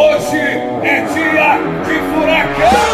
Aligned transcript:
Hoje 0.00 0.38
é 0.82 1.02
dia 1.12 1.58
de 1.84 1.96
furacão! 2.08 2.90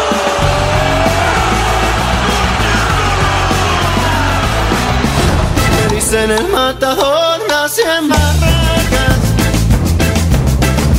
Dicen 5.89 6.31
el 6.31 6.49
matador 6.49 7.39
nace 7.47 7.81
en 7.83 8.09
barracas. 8.09 9.19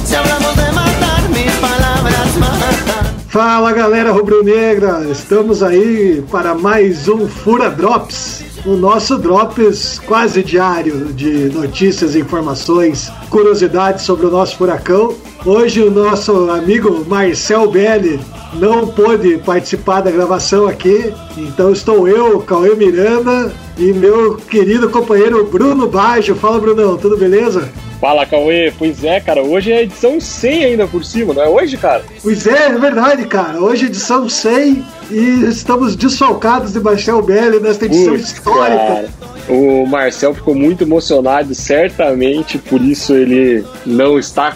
Si 0.07 0.15
hablamos 0.15 0.57
de 0.57 0.73
matar, 0.73 1.29
mis 1.29 1.53
palabras 1.57 2.37
matan. 2.41 3.15
Fala 3.29 3.73
galera 3.73 4.11
rubro-negra, 4.11 5.05
estamos 5.11 5.63
aí 5.63 6.25
para 6.33 6.55
mais 6.55 7.07
um 7.07 7.29
Fura 7.29 7.69
Drops, 7.69 8.45
o 8.65 8.77
nosso 8.77 9.19
Drops 9.19 9.99
quase 10.01 10.43
diário 10.43 11.13
de 11.13 11.49
notícias, 11.51 12.17
informações, 12.17 13.11
curiosidades 13.31 14.05
sobre 14.05 14.27
o 14.27 14.31
nosso 14.31 14.57
furacão. 14.57 15.15
Hoje 15.45 15.83
o 15.83 15.91
nosso 15.91 16.51
amigo 16.51 17.05
Marcel 17.07 17.71
Belli 17.71 18.21
não 18.55 18.87
pôde 18.87 19.39
participar 19.39 20.01
da 20.01 20.11
gravação 20.11 20.67
aqui, 20.67 21.13
então 21.37 21.73
estou 21.73 22.09
eu, 22.09 22.41
Cauê 22.41 22.75
Miranda 22.75 23.53
e 23.79 23.93
meu 23.93 24.37
querido 24.37 24.89
companheiro 24.91 25.45
Bruno 25.45 25.87
Baggio. 25.87 26.35
Fala 26.35 26.59
Brunão, 26.59 26.97
tudo 26.97 27.17
beleza? 27.17 27.71
Fala, 28.01 28.25
Cauê. 28.25 28.73
Pois 28.79 29.03
é, 29.03 29.19
cara, 29.21 29.43
hoje 29.43 29.73
é 29.73 29.83
edição 29.83 30.21
100 30.21 30.65
ainda 30.65 30.87
por 30.87 31.05
cima, 31.05 31.35
não 31.35 31.43
é 31.43 31.49
hoje, 31.49 31.77
cara? 31.77 32.05
Pois 32.23 32.47
é, 32.47 32.67
é 32.67 32.79
verdade, 32.79 33.27
cara. 33.27 33.61
Hoje 33.61 33.87
é 33.87 33.89
edição 33.89 34.29
100 34.29 34.85
e 35.11 35.45
estamos 35.49 35.97
desfalcados 35.97 36.73
de 36.73 36.81
Marcel 36.81 37.21
Belli 37.23 37.59
nesta 37.59 37.87
edição 37.87 38.13
Putz, 38.15 38.33
histórica. 38.33 38.79
cara. 38.79 39.09
O 39.49 39.87
Marcel 39.87 40.35
ficou 40.35 40.55
muito 40.55 40.85
emocionado, 40.85 41.55
certamente 41.55 42.59
por 42.59 42.81
isso 42.81 43.15
ele 43.15 43.65
não 43.85 44.19
está 44.19 44.55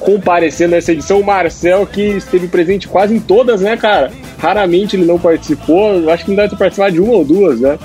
comparecendo 0.00 0.70
nessa 0.72 0.92
edição. 0.92 1.20
O 1.20 1.24
Marcel, 1.24 1.86
que 1.86 2.00
esteve 2.02 2.48
presente 2.48 2.88
quase 2.88 3.14
em 3.14 3.20
todas, 3.20 3.60
né, 3.60 3.76
cara? 3.76 4.10
Raramente 4.38 4.96
ele 4.96 5.04
não 5.04 5.18
participou, 5.18 6.10
acho 6.10 6.24
que 6.24 6.30
não 6.30 6.36
deve 6.36 6.48
ter 6.48 6.56
participado 6.56 6.92
de 6.92 7.00
uma 7.00 7.12
ou 7.12 7.24
duas, 7.24 7.60
né? 7.60 7.78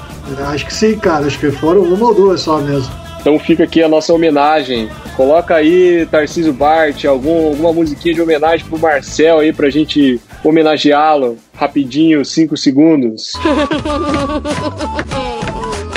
Acho 0.47 0.65
que 0.65 0.73
sim, 0.73 0.97
cara. 0.97 1.27
Acho 1.27 1.37
que 1.37 1.51
foram 1.51 1.81
uma 1.83 2.07
ou 2.07 2.15
duas 2.15 2.41
só 2.41 2.57
mesmo. 2.59 3.04
Então 3.25 3.39
fica 3.39 3.63
aqui 3.63 3.81
a 3.81 3.89
nossa 3.89 4.13
homenagem. 4.13 4.87
Coloca 5.17 5.55
aí, 5.55 6.07
Tarcísio 6.11 6.53
Bart, 6.53 7.05
algum, 7.05 7.47
alguma 7.47 7.73
musiquinha 7.73 8.13
de 8.13 8.21
homenagem 8.21 8.63
pro 8.67 8.77
Marcel 8.77 9.39
aí 9.39 9.51
pra 9.51 9.67
gente 9.71 10.21
homenageá-lo. 10.43 11.35
Rapidinho, 11.55 12.23
5 12.23 12.55
segundos. 12.55 13.33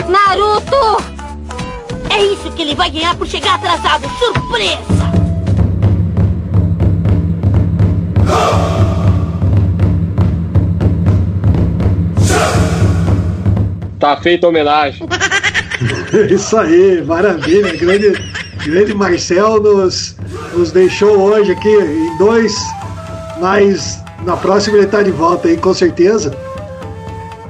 Naruto! 0.08 1.04
É 2.08 2.24
isso 2.32 2.50
que 2.52 2.62
ele 2.62 2.74
vai 2.74 2.90
ganhar 2.90 3.14
por 3.14 3.26
chegar 3.26 3.56
atrasado! 3.56 4.08
Surpresa! 4.18 4.78
Tá 14.00 14.16
feita 14.16 14.46
a 14.46 14.48
homenagem. 14.48 15.06
Isso 16.30 16.56
aí, 16.56 17.02
maravilha. 17.02 17.76
Grande, 17.76 18.12
grande 18.64 18.94
Marcel 18.94 19.60
nos, 19.60 20.16
nos 20.54 20.72
deixou 20.72 21.18
hoje 21.18 21.52
aqui 21.52 21.68
em 21.68 22.16
dois, 22.18 22.56
mas 23.40 24.02
na 24.24 24.36
próxima 24.36 24.78
ele 24.78 24.86
tá 24.86 25.02
de 25.02 25.10
volta 25.10 25.48
aí, 25.48 25.56
com 25.56 25.72
certeza. 25.72 26.36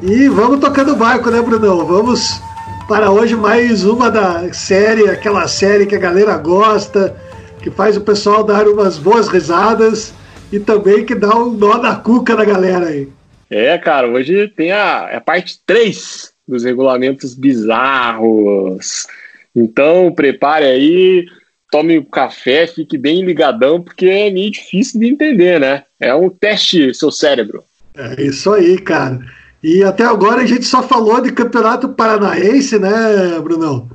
E 0.02 0.28
vamos 0.28 0.60
tocando 0.60 0.92
o 0.92 0.96
barco, 0.96 1.30
né, 1.30 1.40
Brunão? 1.40 1.84
Vamos 1.84 2.40
para 2.86 3.10
hoje 3.10 3.34
mais 3.34 3.84
uma 3.84 4.10
da 4.10 4.52
série, 4.52 5.08
aquela 5.08 5.48
série 5.48 5.86
que 5.86 5.94
a 5.94 5.98
galera 5.98 6.36
gosta, 6.36 7.16
que 7.60 7.70
faz 7.70 7.96
o 7.96 8.02
pessoal 8.02 8.44
dar 8.44 8.66
umas 8.68 8.96
boas 8.96 9.28
risadas 9.28 10.14
e 10.52 10.58
também 10.58 11.04
que 11.04 11.14
dá 11.14 11.34
um 11.34 11.52
nó 11.52 11.78
na 11.78 11.96
cuca 11.96 12.36
da 12.36 12.44
galera 12.44 12.86
aí. 12.86 13.08
É, 13.50 13.76
cara, 13.78 14.06
hoje 14.06 14.48
tem 14.48 14.72
a, 14.72 15.16
a 15.16 15.20
parte 15.20 15.60
3 15.66 16.37
dos 16.48 16.64
regulamentos 16.64 17.34
bizarros. 17.34 19.06
Então, 19.54 20.12
prepare 20.12 20.64
aí, 20.64 21.26
tome 21.70 21.98
um 21.98 22.04
café, 22.04 22.66
fique 22.66 22.96
bem 22.96 23.22
ligadão, 23.22 23.82
porque 23.82 24.06
é 24.06 24.30
meio 24.30 24.50
difícil 24.50 24.98
de 24.98 25.06
entender, 25.06 25.60
né? 25.60 25.84
É 26.00 26.14
um 26.14 26.30
teste 26.30 26.94
seu 26.94 27.10
cérebro. 27.10 27.62
É 27.94 28.22
isso 28.22 28.52
aí, 28.52 28.78
cara. 28.78 29.20
E 29.62 29.82
até 29.82 30.04
agora 30.04 30.42
a 30.42 30.46
gente 30.46 30.64
só 30.64 30.82
falou 30.82 31.20
de 31.20 31.32
campeonato 31.32 31.88
paranaense, 31.88 32.78
né, 32.78 33.38
Brunão? 33.42 33.90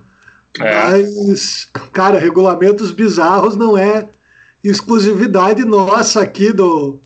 É. 0.59 0.83
Mas, 0.91 1.69
cara, 1.91 2.19
regulamentos 2.19 2.91
bizarros 2.91 3.55
não 3.55 3.77
é 3.77 4.09
exclusividade 4.63 5.65
nossa 5.65 6.21
aqui 6.21 6.51
do, 6.53 6.99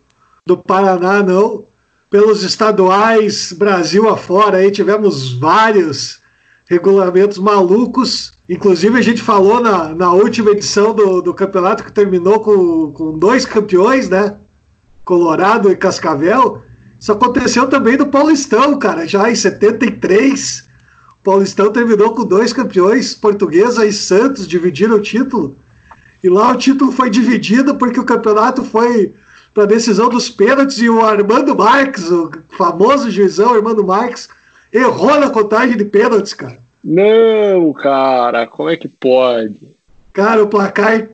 do 0.44 0.56
Paraná, 0.56 1.22
não. 1.22 1.64
Pelos 2.10 2.42
estaduais, 2.42 3.52
Brasil 3.52 4.08
afora, 4.08 4.58
aí 4.58 4.70
tivemos 4.70 5.32
vários 5.34 6.20
regulamentos 6.66 7.38
malucos. 7.38 8.32
Inclusive, 8.48 8.98
a 8.98 9.02
gente 9.02 9.20
falou 9.20 9.60
na, 9.60 9.94
na 9.94 10.12
última 10.12 10.50
edição 10.50 10.94
do, 10.94 11.20
do 11.20 11.34
campeonato 11.34 11.84
que 11.84 11.92
terminou 11.92 12.40
com, 12.40 12.92
com 12.92 13.18
dois 13.18 13.44
campeões, 13.44 14.08
né? 14.08 14.36
Colorado 15.04 15.70
e 15.70 15.76
Cascavel. 15.76 16.62
Isso 16.98 17.12
aconteceu 17.12 17.68
também 17.68 17.98
no 17.98 18.06
Paulistão, 18.06 18.78
cara, 18.78 19.06
já 19.06 19.30
em 19.30 19.34
73. 19.34 20.66
O 21.20 21.24
Paulistão 21.24 21.70
terminou 21.70 22.14
com 22.14 22.24
dois 22.24 22.54
campeões, 22.54 23.14
Portuguesa 23.14 23.84
e 23.84 23.92
Santos, 23.92 24.48
dividiram 24.48 24.96
o 24.96 25.00
título. 25.00 25.56
E 26.24 26.28
lá 26.28 26.52
o 26.52 26.56
título 26.56 26.90
foi 26.90 27.10
dividido 27.10 27.76
porque 27.76 28.00
o 28.00 28.04
campeonato 28.04 28.64
foi 28.64 29.14
para 29.58 29.66
decisão 29.66 30.08
dos 30.08 30.30
pênaltis 30.30 30.78
e 30.78 30.88
o 30.88 31.04
Armando 31.04 31.52
Marques, 31.56 32.08
o 32.12 32.30
famoso 32.56 33.10
juizão 33.10 33.54
Armando 33.54 33.84
Marques, 33.84 34.28
errou 34.72 35.18
na 35.18 35.30
contagem 35.30 35.76
de 35.76 35.84
pênaltis, 35.84 36.32
cara. 36.32 36.60
Não, 36.84 37.72
cara, 37.72 38.46
como 38.46 38.70
é 38.70 38.76
que 38.76 38.86
pode? 38.86 39.74
Cara, 40.12 40.44
o 40.44 40.46
placar 40.46 41.08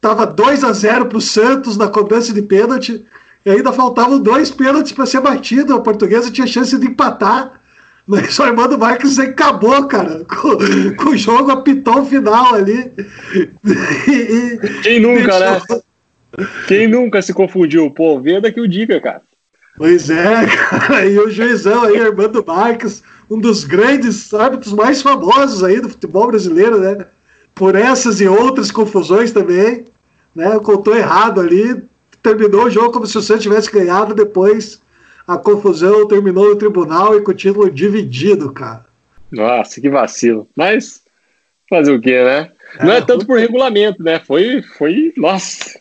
tava 0.00 0.24
2 0.24 0.64
a 0.64 0.72
0 0.72 1.06
pro 1.06 1.20
Santos 1.20 1.76
na 1.76 1.88
cobrança 1.88 2.32
de 2.32 2.40
pênalti 2.40 3.04
e 3.44 3.50
ainda 3.50 3.70
faltavam 3.70 4.18
dois 4.18 4.50
pênaltis 4.50 4.92
para 4.92 5.04
ser 5.04 5.20
batido. 5.20 5.74
A 5.74 5.80
portuguesa 5.80 6.30
tinha 6.30 6.46
chance 6.46 6.78
de 6.78 6.86
empatar. 6.86 7.60
Mas 8.06 8.36
o 8.38 8.42
Armando 8.42 8.78
Marques 8.78 9.18
acabou, 9.18 9.84
cara, 9.86 10.24
com, 10.24 10.96
com 10.96 11.10
o 11.10 11.16
jogo 11.18 11.50
apitou 11.50 12.00
o 12.00 12.06
final 12.06 12.54
ali. 12.54 12.90
E- 14.08 14.58
Quem 14.82 15.00
nunca, 15.00 15.38
deixou- 15.38 15.76
né? 15.76 15.82
Quem 16.66 16.88
nunca 16.88 17.22
se 17.22 17.32
confundiu? 17.32 17.90
Pô, 17.90 18.20
venda 18.20 18.52
que 18.52 18.60
o 18.60 18.68
diga, 18.68 19.00
cara. 19.00 19.22
Pois 19.76 20.10
é, 20.10 20.46
cara, 20.46 21.06
e 21.06 21.18
o 21.18 21.30
juizão 21.30 21.82
aí, 21.84 22.00
Armando 22.00 22.44
Marques, 22.46 23.02
um 23.30 23.38
dos 23.38 23.64
grandes 23.64 24.32
árbitros 24.34 24.72
mais 24.72 25.00
famosos 25.00 25.64
aí 25.64 25.80
do 25.80 25.88
futebol 25.88 26.26
brasileiro, 26.26 26.78
né? 26.78 27.06
Por 27.54 27.74
essas 27.74 28.20
e 28.20 28.28
outras 28.28 28.70
confusões 28.70 29.32
também, 29.32 29.84
né? 30.34 30.58
Contou 30.60 30.96
errado 30.96 31.40
ali, 31.40 31.82
terminou 32.22 32.64
o 32.64 32.70
jogo 32.70 32.92
como 32.92 33.06
se 33.06 33.16
o 33.16 33.22
Santos 33.22 33.42
tivesse 33.42 33.70
ganhado, 33.70 34.14
depois 34.14 34.80
a 35.26 35.38
confusão 35.38 36.06
terminou 36.08 36.50
no 36.50 36.56
tribunal 36.56 37.16
e 37.16 37.22
com 37.22 37.30
o 37.30 37.34
título 37.34 37.70
dividido, 37.70 38.52
cara. 38.52 38.84
Nossa, 39.30 39.80
que 39.80 39.88
vacilo. 39.88 40.48
Mas 40.56 41.02
fazer 41.68 41.92
o 41.92 42.00
quê, 42.00 42.22
né? 42.24 42.50
Não 42.80 42.92
é 42.92 43.00
tanto 43.00 43.26
por 43.26 43.38
regulamento, 43.38 44.02
né? 44.02 44.20
Foi, 44.20 44.62
foi, 44.62 45.12
nossa, 45.16 45.79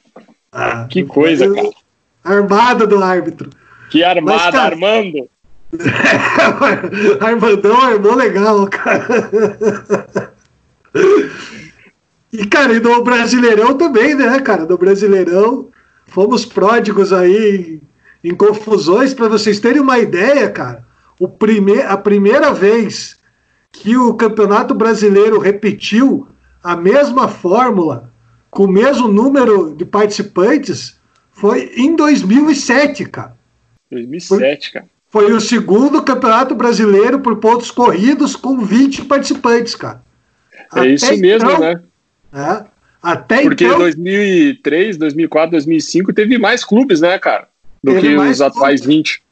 Ah, 0.51 0.87
que 0.89 1.03
coisa, 1.03 1.53
cara. 1.53 1.69
Armada 2.23 2.85
do 2.87 3.01
árbitro. 3.03 3.49
Que 3.89 4.03
armada, 4.03 4.37
Mas, 4.37 4.51
cara- 4.53 4.73
Armando. 4.73 5.29
Armandão 7.21 7.79
armou 7.81 8.15
legal, 8.15 8.67
cara. 8.67 9.29
E, 12.31 12.45
cara, 12.45 12.73
e 12.73 12.79
no 12.79 13.03
Brasileirão 13.03 13.75
também, 13.75 14.15
né, 14.15 14.39
cara? 14.39 14.65
No 14.65 14.77
Brasileirão, 14.77 15.67
fomos 16.07 16.45
pródigos 16.45 17.11
aí 17.11 17.79
em, 18.23 18.29
em 18.31 18.35
confusões. 18.35 19.13
Para 19.13 19.27
vocês 19.27 19.59
terem 19.59 19.81
uma 19.81 19.97
ideia, 19.99 20.49
cara, 20.49 20.85
o 21.19 21.27
prime 21.27 21.81
a 21.81 21.97
primeira 21.97 22.53
vez 22.53 23.17
que 23.71 23.95
o 23.97 24.13
Campeonato 24.13 24.73
Brasileiro 24.73 25.39
repetiu 25.39 26.27
a 26.63 26.75
mesma 26.75 27.27
fórmula, 27.27 28.11
com 28.49 28.65
o 28.65 28.71
mesmo 28.71 29.07
número 29.07 29.75
de 29.75 29.85
participantes, 29.85 30.99
foi 31.31 31.71
em 31.75 31.95
2007, 31.95 33.05
cara. 33.05 33.37
2007, 33.91 34.73
cara. 34.73 34.85
Foi 35.09 35.33
o 35.33 35.39
segundo 35.39 36.03
campeonato 36.03 36.53
brasileiro 36.53 37.19
por 37.19 37.37
pontos 37.37 37.71
corridos 37.71 38.35
com 38.35 38.59
20 38.59 39.05
participantes, 39.05 39.73
cara. 39.75 40.03
É 40.75 40.85
isso 40.85 41.17
mesmo, 41.17 41.49
então, 41.49 41.59
né? 41.59 41.81
é, 42.31 42.65
até 43.01 43.41
Porque 43.41 43.65
então, 43.65 43.79
2003, 43.79 44.97
2004, 44.97 45.51
2005 45.51 46.13
teve 46.13 46.37
mais 46.37 46.63
clubes, 46.63 47.01
né, 47.01 47.17
cara? 47.17 47.47
Do 47.83 47.99
que 47.99 48.15
os 48.15 48.41
atuais 48.41 48.81
clubes. 48.81 48.97
20. 48.97 49.23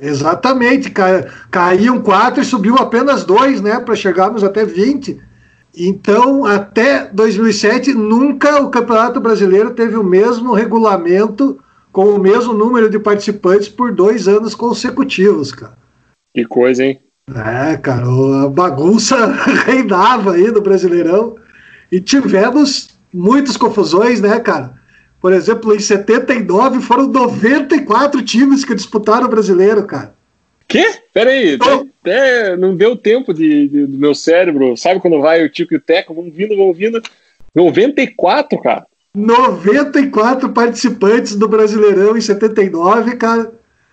exatamente, 0.00 0.90
ca, 0.90 1.30
caíam 1.48 2.00
quatro 2.00 2.42
e 2.42 2.44
subiu 2.44 2.74
apenas 2.76 3.24
dois, 3.24 3.60
né, 3.60 3.78
para 3.78 3.94
chegarmos 3.94 4.42
até 4.42 4.64
20. 4.64 5.20
Então, 5.76 6.46
até 6.46 7.06
2007, 7.12 7.94
nunca 7.94 8.62
o 8.62 8.70
Campeonato 8.70 9.20
Brasileiro 9.20 9.72
teve 9.72 9.96
o 9.96 10.04
mesmo 10.04 10.52
regulamento 10.52 11.58
com 11.90 12.06
o 12.06 12.18
mesmo 12.18 12.52
número 12.52 12.88
de 12.88 12.98
participantes 12.98 13.68
por 13.68 13.92
dois 13.92 14.28
anos 14.28 14.54
consecutivos, 14.54 15.52
cara. 15.52 15.76
Que 16.32 16.44
coisa, 16.44 16.84
hein? 16.84 17.00
É, 17.28 17.76
cara, 17.76 18.06
a 18.44 18.48
bagunça 18.48 19.16
reinava 19.66 20.32
aí 20.32 20.50
no 20.50 20.60
Brasileirão 20.60 21.36
e 21.90 22.00
tivemos 22.00 22.88
muitas 23.12 23.56
confusões, 23.56 24.20
né, 24.20 24.38
cara? 24.40 24.74
Por 25.20 25.32
exemplo, 25.32 25.74
em 25.74 25.78
79 25.78 26.80
foram 26.80 27.06
94 27.06 28.22
times 28.22 28.64
que 28.64 28.74
disputaram 28.74 29.26
o 29.26 29.30
brasileiro, 29.30 29.84
cara. 29.84 30.14
Quê? 30.66 30.84
Peraí, 31.12 31.54
então, 31.54 31.88
até 32.00 32.56
não 32.56 32.74
deu 32.74 32.96
tempo 32.96 33.32
de, 33.32 33.68
de, 33.68 33.86
do 33.86 33.98
meu 33.98 34.14
cérebro. 34.14 34.76
Sabe 34.76 35.00
quando 35.00 35.20
vai 35.20 35.44
o 35.44 35.48
Tico 35.48 35.74
e 35.74 35.76
o 35.76 35.80
Teco? 35.80 36.14
Vão 36.14 36.30
vindo, 36.30 36.56
vão 36.56 36.72
vindo. 36.72 37.00
94, 37.54 38.60
cara. 38.60 38.86
94 39.16 40.48
participantes 40.48 41.36
do 41.36 41.46
Brasileirão 41.46 42.16
em 42.16 42.20
79, 42.20 43.16
cara. 43.16 43.52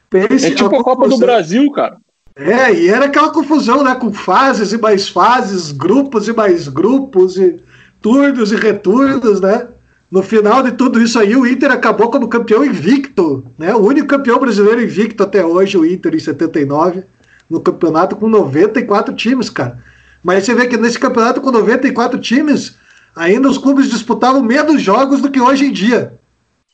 Pense, 0.09 0.47
é 0.47 0.55
tipo 0.55 0.75
a, 0.75 0.79
a 0.79 0.83
Copa 0.83 1.07
do 1.07 1.17
Brasil, 1.17 1.71
cara. 1.71 1.97
É, 2.35 2.73
e 2.73 2.89
era 2.89 3.05
aquela 3.05 3.31
confusão, 3.31 3.83
né? 3.83 3.93
Com 3.95 4.11
fases 4.11 4.71
e 4.73 4.77
mais 4.77 5.07
fases, 5.07 5.71
grupos 5.71 6.27
e 6.27 6.33
mais 6.33 6.67
grupos, 6.67 7.37
e 7.37 7.59
turnos 8.01 8.51
e 8.51 8.55
returnos, 8.55 9.39
né? 9.39 9.67
No 10.11 10.21
final 10.21 10.61
de 10.61 10.73
tudo 10.73 11.01
isso 11.01 11.17
aí, 11.17 11.33
o 11.37 11.47
Inter 11.47 11.71
acabou 11.71 12.11
como 12.11 12.27
campeão 12.27 12.65
invicto, 12.65 13.45
né? 13.57 13.73
O 13.73 13.79
único 13.79 14.07
campeão 14.07 14.37
brasileiro 14.37 14.83
invicto 14.83 15.23
até 15.23 15.45
hoje, 15.45 15.77
o 15.77 15.85
Inter 15.85 16.13
em 16.13 16.19
79, 16.19 17.05
no 17.49 17.61
campeonato 17.61 18.17
com 18.17 18.27
94 18.27 19.15
times, 19.15 19.49
cara. 19.49 19.77
Mas 20.21 20.43
você 20.43 20.53
vê 20.53 20.67
que 20.67 20.75
nesse 20.75 20.99
campeonato 20.99 21.39
com 21.39 21.49
94 21.49 22.19
times, 22.19 22.77
ainda 23.15 23.47
os 23.47 23.57
clubes 23.57 23.89
disputavam 23.89 24.43
menos 24.43 24.81
jogos 24.81 25.21
do 25.21 25.31
que 25.31 25.39
hoje 25.39 25.67
em 25.67 25.71
dia, 25.71 26.13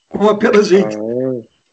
com 0.10 0.28
apenas 0.28 0.70
20. 0.70 0.98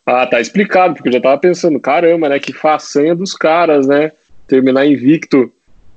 Ah, 0.06 0.22
ah, 0.22 0.26
tá 0.26 0.40
explicado, 0.40 0.94
porque 0.94 1.08
eu 1.08 1.14
já 1.14 1.20
tava 1.20 1.38
pensando, 1.38 1.81
caramba, 1.81 2.28
né? 2.28 2.38
Que 2.38 2.52
façanha 2.52 3.14
dos 3.14 3.32
caras, 3.32 3.87
né? 3.87 4.12
Terminar 4.46 4.87
invicto 4.87 5.50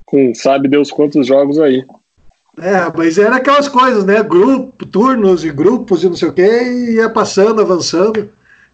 com 0.06 0.34
sabe 0.34 0.66
Deus 0.66 0.90
quantos 0.90 1.26
jogos 1.26 1.58
aí. 1.58 1.84
É, 2.60 2.92
mas 2.96 3.18
era 3.18 3.36
aquelas 3.36 3.68
coisas, 3.68 4.04
né? 4.04 4.22
Grupo, 4.22 4.84
turnos 4.86 5.44
e 5.44 5.50
grupos 5.50 6.02
e 6.02 6.08
não 6.08 6.16
sei 6.16 6.28
o 6.28 6.32
quê, 6.32 6.62
e 6.62 6.94
ia 6.94 7.08
passando, 7.08 7.60
avançando. 7.60 8.30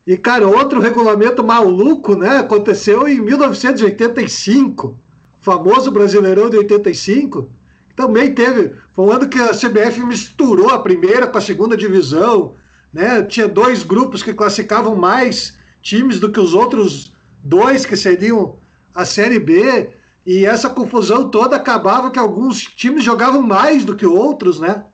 E, 0.07 0.17
cara, 0.17 0.47
outro 0.47 0.81
regulamento 0.81 1.43
maluco, 1.43 2.15
né? 2.15 2.39
Aconteceu 2.39 3.09
em 3.09 3.21
1985, 3.21 4.99
famoso 5.41 5.91
Brasileirão 5.91 6.51
de 6.51 6.59
85. 6.59 7.51
Também 7.97 8.35
teve. 8.35 8.75
Foi 8.93 9.07
um 9.07 9.13
ano 9.13 9.29
que 9.29 9.39
a 9.39 9.51
CBF 9.51 10.01
misturou 10.05 10.71
a 10.71 10.81
primeira 10.81 11.27
com 11.27 11.39
a 11.39 11.41
segunda 11.41 11.77
divisão. 11.77 12.55
Né? 12.93 13.23
Tinha 13.23 13.49
dois 13.49 13.83
grupos 13.83 14.23
que 14.23 14.35
classificavam 14.35 14.97
mais 14.97 15.57
times 15.81 16.19
do 16.19 16.31
que 16.31 16.41
os 16.41 16.55
outros 16.55 17.15
dois 17.43 17.87
que 17.87 17.97
seriam 17.97 18.57
a 18.95 19.05
Série 19.05 19.39
B. 19.39 19.95
E 20.27 20.47
essa 20.47 20.71
confusão 20.71 21.29
toda 21.29 21.57
acabava 21.57 22.11
que 22.11 22.19
alguns 22.19 22.63
times 22.63 23.05
jogavam 23.05 23.43
mais 23.43 23.85
do 23.85 23.95
que 23.95 24.07
outros, 24.07 24.59
né? 24.59 24.87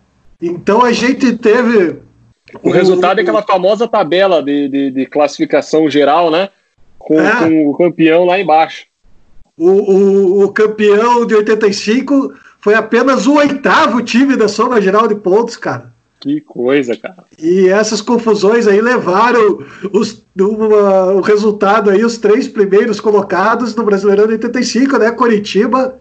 Então 0.42 0.84
a 0.84 0.92
gente 0.92 1.36
teve. 1.36 2.00
O, 2.62 2.70
o 2.70 2.72
resultado 2.72 3.18
é 3.18 3.22
aquela 3.22 3.42
famosa 3.42 3.86
tabela 3.86 4.42
de, 4.42 4.68
de, 4.68 4.90
de 4.90 5.06
classificação 5.06 5.88
geral, 5.88 6.30
né? 6.30 6.48
Com, 6.98 7.20
é. 7.20 7.36
com, 7.36 7.68
o 7.68 7.76
campeão 7.76 8.24
lá 8.24 8.40
embaixo. 8.40 8.86
O, 9.56 9.68
o, 9.68 10.44
o 10.44 10.52
campeão 10.52 11.26
de 11.26 11.34
85 11.34 12.34
foi 12.58 12.74
apenas 12.74 13.26
o 13.26 13.34
oitavo 13.34 14.02
time 14.02 14.36
da 14.36 14.48
soma 14.48 14.80
geral 14.80 15.06
de 15.06 15.14
pontos, 15.14 15.56
cara. 15.56 15.89
Que 16.20 16.40
coisa, 16.40 16.96
cara. 16.96 17.24
E 17.38 17.68
essas 17.68 18.02
confusões 18.02 18.66
aí 18.66 18.80
levaram 18.80 19.64
os, 19.90 20.22
uma, 20.38 21.12
o 21.12 21.20
resultado 21.20 21.88
aí, 21.88 22.04
os 22.04 22.18
três 22.18 22.46
primeiros 22.46 23.00
colocados 23.00 23.74
no 23.74 23.84
Brasileirão 23.84 24.26
de 24.26 24.34
85, 24.34 24.98
né? 24.98 25.10
Coritiba, 25.12 25.98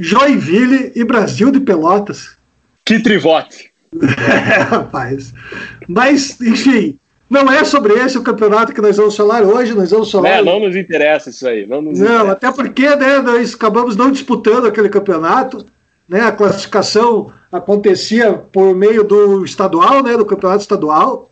Joinville 0.00 0.92
e 0.94 1.04
Brasil 1.04 1.50
de 1.50 1.60
Pelotas. 1.60 2.36
Que 2.84 2.98
trivote! 3.00 3.70
é, 4.00 4.62
rapaz. 4.64 5.34
Mas, 5.86 6.40
enfim, 6.40 6.98
não 7.28 7.50
é 7.50 7.64
sobre 7.64 7.92
esse 7.94 8.16
o 8.16 8.22
campeonato 8.22 8.72
que 8.72 8.80
nós 8.80 8.96
vamos 8.96 9.16
falar 9.16 9.42
hoje, 9.42 9.74
nós 9.74 9.90
vamos 9.90 10.10
falar. 10.10 10.28
É, 10.28 10.42
não 10.42 10.60
nos 10.60 10.74
interessa 10.74 11.30
isso 11.30 11.46
aí. 11.46 11.66
Não, 11.66 11.82
não 11.82 12.30
até 12.30 12.50
porque 12.50 12.88
né, 12.96 13.18
nós 13.18 13.54
acabamos 13.54 13.94
não 13.94 14.10
disputando 14.10 14.66
aquele 14.66 14.88
campeonato 14.88 15.66
né, 16.08 16.22
a 16.22 16.32
classificação 16.32 17.32
acontecia 17.50 18.34
por 18.34 18.74
meio 18.74 19.02
do 19.02 19.42
estadual, 19.44 20.02
né, 20.02 20.16
do 20.16 20.24
campeonato 20.24 20.62
estadual, 20.62 21.30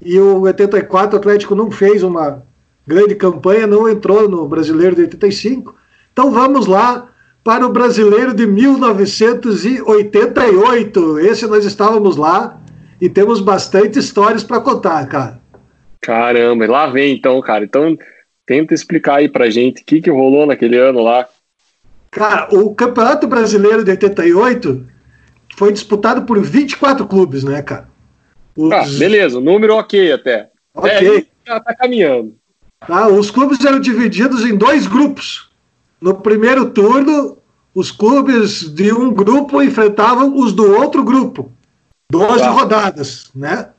e 0.00 0.18
o 0.18 0.40
84 0.42 1.16
Atlético 1.16 1.54
não 1.54 1.70
fez 1.70 2.02
uma 2.02 2.42
grande 2.86 3.14
campanha, 3.14 3.66
não 3.66 3.86
entrou 3.88 4.28
no 4.28 4.46
brasileiro 4.48 4.94
de 4.94 5.00
85. 5.02 5.74
Então 6.12 6.30
vamos 6.30 6.66
lá 6.66 7.08
para 7.44 7.66
o 7.66 7.72
brasileiro 7.72 8.32
de 8.34 8.46
1988. 8.46 11.18
Esse 11.18 11.46
nós 11.46 11.64
estávamos 11.64 12.16
lá 12.16 12.60
e 13.00 13.08
temos 13.08 13.40
bastante 13.40 13.98
histórias 13.98 14.44
para 14.44 14.60
contar, 14.60 15.06
cara. 15.06 15.40
Caramba, 16.00 16.64
lá 16.66 16.86
vem 16.86 17.14
então, 17.14 17.40
cara. 17.40 17.64
Então 17.64 17.96
tenta 18.46 18.72
explicar 18.72 19.16
aí 19.16 19.28
pra 19.28 19.50
gente 19.50 19.82
o 19.82 19.84
que, 19.84 20.00
que 20.00 20.10
rolou 20.10 20.46
naquele 20.46 20.76
ano 20.76 21.02
lá. 21.02 21.26
Cara, 22.10 22.48
o 22.52 22.74
Campeonato 22.74 23.26
Brasileiro 23.26 23.84
de 23.84 23.90
88 23.90 24.86
foi 25.58 25.72
disputado 25.72 26.22
por 26.22 26.40
24 26.40 27.04
clubes, 27.08 27.42
né, 27.42 27.60
cara? 27.60 27.88
Os... 28.56 28.70
Ah, 28.70 28.84
beleza, 28.96 29.40
número 29.40 29.74
ok 29.74 30.12
até. 30.12 30.50
Ok. 30.72 30.90
É, 30.92 31.26
já 31.44 31.58
tá 31.58 31.74
caminhando. 31.74 32.36
Tá, 32.86 33.08
os 33.08 33.28
clubes 33.28 33.64
eram 33.64 33.80
divididos 33.80 34.44
em 34.44 34.56
dois 34.56 34.86
grupos. 34.86 35.50
No 36.00 36.14
primeiro 36.14 36.70
turno, 36.70 37.38
os 37.74 37.90
clubes 37.90 38.72
de 38.72 38.92
um 38.92 39.12
grupo 39.12 39.60
enfrentavam 39.60 40.36
os 40.36 40.52
do 40.52 40.76
outro 40.76 41.02
grupo. 41.02 41.50
12 42.08 42.38
tá. 42.38 42.50
rodadas, 42.50 43.30
né? 43.34 43.70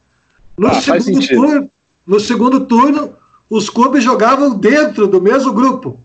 No, 0.57 0.67
ah, 0.67 0.81
segundo 0.81 1.27
turno, 1.27 1.71
no 2.05 2.19
segundo 2.19 2.65
turno, 2.65 3.15
os 3.49 3.69
clubes 3.69 4.03
jogavam 4.03 4.53
dentro 4.59 5.07
do 5.07 5.21
mesmo 5.21 5.53
grupo. 5.53 5.97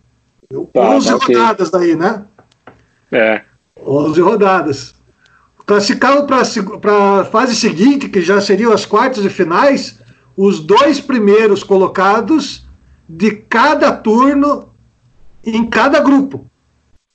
Tá, 0.72 0.80
11 0.80 1.08
tá, 1.08 1.16
okay. 1.16 1.34
rodadas 1.34 1.70
daí, 1.70 1.96
né? 1.96 2.24
É. 3.10 3.42
11 3.84 4.20
rodadas. 4.20 4.94
Classificado 5.66 6.26
para 6.26 7.20
a 7.20 7.24
fase 7.24 7.56
seguinte, 7.56 8.08
que 8.08 8.20
já 8.20 8.40
seriam 8.40 8.72
as 8.72 8.84
quartas 8.84 9.22
de 9.22 9.30
finais, 9.30 9.98
os 10.36 10.60
dois 10.60 11.00
primeiros 11.00 11.62
colocados 11.62 12.66
de 13.08 13.32
cada 13.32 13.92
turno 13.92 14.74
em 15.44 15.64
cada 15.64 16.00
grupo. 16.00 16.46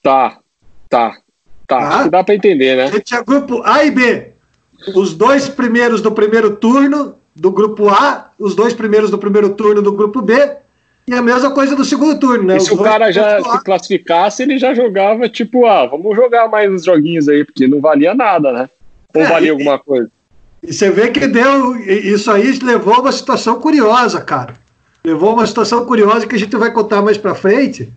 Tá, 0.02 0.40
tá, 0.90 1.18
tá. 1.68 1.90
tá? 1.90 2.08
Dá 2.08 2.24
para 2.24 2.36
entender, 2.36 2.76
né? 2.76 2.90
Você 2.90 3.02
tinha 3.02 3.22
grupo 3.22 3.62
A 3.64 3.84
e 3.84 3.92
B. 3.92 4.32
Os 4.96 5.14
dois 5.14 5.50
primeiros 5.50 6.02
do 6.02 6.12
primeiro 6.12 6.56
turno 6.56 7.16
do 7.36 7.52
grupo 7.52 7.90
A, 7.90 8.32
os 8.40 8.56
dois 8.56 8.74
primeiros 8.74 9.12
do 9.12 9.18
primeiro 9.18 9.54
turno 9.54 9.82
do 9.82 9.94
grupo 9.94 10.22
B 10.22 10.58
e 11.10 11.14
a 11.16 11.24
mesma 11.24 11.50
coisa 11.50 11.76
do 11.76 11.84
segundo 11.84 12.20
turno, 12.20 12.44
né? 12.44 12.58
E 12.58 12.60
se 12.60 12.72
o 12.72 12.78
cara 12.78 13.12
já 13.12 13.42
se 13.42 13.64
classificasse, 13.64 14.44
ele 14.44 14.60
já 14.60 14.76
jogava 14.76 15.28
tipo, 15.28 15.66
ah, 15.66 15.88
vamos 15.88 16.16
jogar 16.16 16.48
mais 16.48 16.72
uns 16.72 16.86
joguinhos 16.86 17.28
aí, 17.28 17.44
porque 17.44 17.68
não 17.68 17.82
valia 17.82 18.14
nada, 18.14 18.54
né? 18.54 18.70
Ou 19.16 19.24
é, 19.24 19.26
valia 19.28 19.48
e, 19.48 19.50
alguma 19.50 19.80
coisa. 19.80 20.08
E 20.62 20.72
você 20.72 20.92
vê 20.92 21.10
que 21.10 21.26
deu. 21.26 21.76
Isso 21.78 22.30
aí 22.30 22.52
levou 22.60 22.94
a 22.94 23.00
uma 23.00 23.12
situação 23.12 23.60
curiosa, 23.60 24.22
cara. 24.22 24.54
Levou 25.04 25.32
a 25.32 25.34
uma 25.34 25.48
situação 25.48 25.84
curiosa 25.84 26.28
que 26.28 26.36
a 26.36 26.40
gente 26.40 26.56
vai 26.56 26.72
contar 26.72 27.02
mais 27.02 27.18
pra 27.18 27.34
frente. 27.34 27.92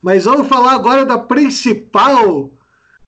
Mas 0.00 0.24
vamos 0.24 0.46
falar 0.46 0.74
agora 0.74 1.04
da 1.04 1.18
principal 1.18 2.52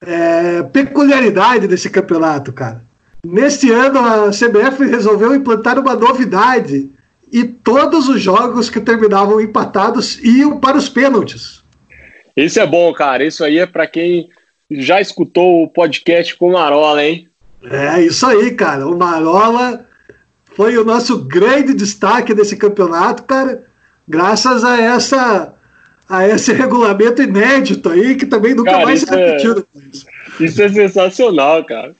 é, 0.01 0.63
peculiaridade 0.63 1.65
desse 1.65 1.89
campeonato, 1.89 2.51
cara. 2.51 2.83
Neste 3.25 3.71
ano, 3.71 3.99
a 3.99 4.31
CBF 4.31 4.83
resolveu 4.85 5.33
implantar 5.33 5.79
uma 5.79 5.95
novidade 5.95 6.89
e 7.35 7.43
todos 7.43 8.07
os 8.07 8.21
jogos 8.21 8.69
que 8.69 8.79
terminavam 8.79 9.41
empatados 9.41 10.23
iam 10.23 10.57
para 10.57 10.77
os 10.77 10.87
pênaltis. 10.87 11.61
Isso 12.33 12.61
é 12.61 12.65
bom, 12.65 12.93
cara. 12.93 13.25
Isso 13.25 13.43
aí 13.43 13.59
é 13.59 13.65
para 13.65 13.85
quem 13.85 14.29
já 14.71 15.01
escutou 15.01 15.63
o 15.63 15.67
podcast 15.67 16.33
com 16.37 16.47
o 16.47 16.53
Marola, 16.53 17.03
hein? 17.03 17.27
É, 17.69 18.01
isso 18.01 18.25
aí, 18.25 18.51
cara. 18.51 18.87
O 18.87 18.97
Marola 18.97 19.85
foi 20.55 20.77
o 20.77 20.85
nosso 20.85 21.25
grande 21.25 21.73
destaque 21.73 22.33
desse 22.33 22.55
campeonato, 22.55 23.23
cara, 23.23 23.65
graças 24.07 24.63
a 24.63 24.79
essa 24.79 25.53
a 26.07 26.25
esse 26.25 26.53
regulamento 26.53 27.21
inédito 27.21 27.89
aí, 27.89 28.15
que 28.15 28.25
também 28.25 28.55
nunca 28.55 28.71
cara, 28.71 28.85
mais 28.85 29.01
se 29.01 29.13
é 29.13 29.15
repetiu 29.15 29.55
depois. 29.55 30.05
Isso 30.39 30.61
é 30.61 30.69
sensacional, 30.69 31.65
cara. 31.65 31.93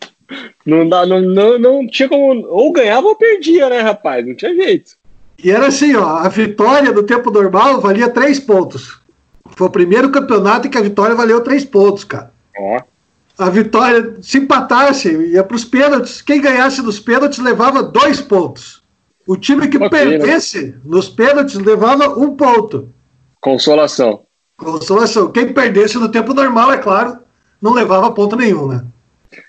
Não, 0.66 0.88
dá, 0.88 1.06
não, 1.06 1.20
não, 1.20 1.60
não 1.60 1.88
tinha 1.88 2.08
como. 2.08 2.48
Ou 2.48 2.72
ganhava 2.72 3.06
ou 3.06 3.18
perdia, 3.18 3.68
né, 3.68 3.82
rapaz? 3.82 4.26
Não 4.26 4.34
tinha 4.34 4.56
jeito. 4.56 4.92
E 5.44 5.52
era 5.52 5.68
assim, 5.68 5.96
ó, 5.96 6.18
a 6.18 6.30
vitória 6.30 6.92
do 6.92 7.04
tempo 7.04 7.30
normal 7.30 7.82
valia 7.82 8.10
três 8.10 8.40
pontos. 8.40 9.00
Foi 9.56 9.68
o 9.68 9.72
primeiro 9.72 10.10
campeonato 10.10 10.68
em 10.68 10.70
que 10.70 10.78
a 10.78 10.82
vitória 10.82 11.16
valeu 11.16 11.42
três 11.42 11.64
pontos, 11.64 12.04
cara. 12.04 12.32
Ó. 12.58 12.82
a 13.38 13.50
vitória, 13.50 14.16
se 14.22 14.38
empatasse, 14.38 15.10
ia 15.12 15.44
para 15.44 15.56
os 15.56 15.66
pênaltis. 15.66 16.22
Quem 16.22 16.42
ganhasse 16.42 16.82
nos 16.82 17.00
pênaltis 17.00 17.40
levava 17.40 17.84
dois 17.84 18.22
pontos. 18.22 18.82
O 19.28 19.36
time 19.36 19.68
que 19.68 19.78
Ok, 19.78 19.90
perdesse 19.90 20.76
nos 20.84 21.10
pênaltis 21.10 21.56
levava 21.56 22.18
um 22.18 22.36
ponto. 22.36 22.90
Consolação. 23.42 24.22
Consolação. 24.58 25.32
Quem 25.32 25.52
perdesse 25.52 25.98
no 25.98 26.10
tempo 26.10 26.34
normal, 26.34 26.72
é 26.72 26.78
claro, 26.78 27.18
não 27.62 27.74
levava 27.74 28.12
ponto 28.12 28.36
nenhum, 28.36 28.68
né? 28.68 28.84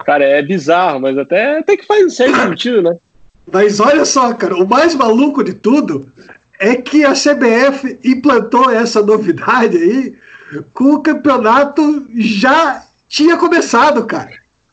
Cara, 0.04 0.24
é 0.24 0.42
bizarro, 0.42 1.00
mas 1.00 1.16
até, 1.16 1.58
até 1.58 1.76
que 1.76 1.86
faz 1.86 2.04
um 2.04 2.10
certo 2.10 2.36
sentido, 2.40 2.82
né? 2.82 2.96
Mas 3.50 3.80
olha 3.80 4.04
só, 4.04 4.32
cara, 4.34 4.56
o 4.56 4.68
mais 4.68 4.94
maluco 4.94 5.42
de 5.44 5.54
tudo 5.54 6.12
é 6.58 6.74
que 6.74 7.04
a 7.04 7.12
CBF 7.12 7.98
implantou 8.04 8.70
essa 8.70 9.02
novidade 9.02 9.76
aí 9.76 10.14
com 10.72 10.94
o 10.94 11.02
campeonato 11.02 12.06
já 12.14 12.84
tinha 13.08 13.36
começado, 13.36 14.04
cara. 14.04 14.32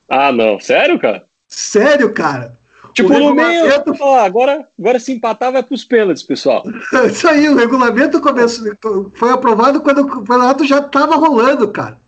Ah, 0.10 0.32
não. 0.32 0.60
Sério, 0.60 1.00
cara? 1.00 1.24
Sério, 1.48 2.14
cara. 2.14 2.58
Tipo, 2.94 3.14
O 3.14 3.20
no 3.20 3.34
meio, 3.34 3.66
ó, 4.00 4.20
agora, 4.20 4.68
agora 4.78 5.00
se 5.00 5.12
empatar 5.12 5.52
vai 5.52 5.64
pros 5.64 5.84
pênaltis, 5.84 6.22
pessoal. 6.22 6.64
Isso 7.10 7.28
aí, 7.28 7.50
o 7.50 7.56
regulamento 7.56 8.22
começou, 8.22 9.12
foi 9.16 9.32
aprovado 9.32 9.82
quando 9.82 10.02
o 10.02 10.08
campeonato 10.08 10.64
já 10.66 10.78
estava 10.80 11.16
rolando, 11.16 11.72
cara. 11.72 12.00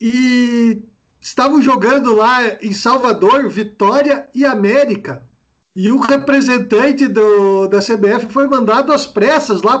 E 0.00 0.82
estavam 1.20 1.62
jogando 1.62 2.12
lá 2.14 2.40
em 2.60 2.72
Salvador, 2.72 3.48
Vitória 3.48 4.28
e 4.34 4.44
América. 4.44 5.22
E 5.74 5.90
o 5.90 5.98
representante 5.98 7.08
do, 7.08 7.66
da 7.66 7.78
CBF 7.78 8.26
foi 8.30 8.46
mandado 8.46 8.92
às 8.92 9.06
pressas 9.06 9.62
lá 9.62 9.80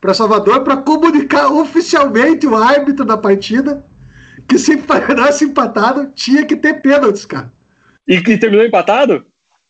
para 0.00 0.14
Salvador 0.14 0.62
para 0.62 0.76
comunicar 0.76 1.48
oficialmente 1.52 2.46
o 2.46 2.54
árbitro 2.54 3.04
da 3.04 3.16
partida 3.16 3.84
que 4.46 4.56
se 4.58 4.76
parasse 4.76 5.44
empatado 5.44 6.12
tinha 6.14 6.44
que 6.46 6.54
ter 6.54 6.80
pênaltis, 6.80 7.24
cara. 7.24 7.52
E 8.06 8.20
que 8.20 8.38
terminou 8.38 8.64
empatado? 8.64 9.26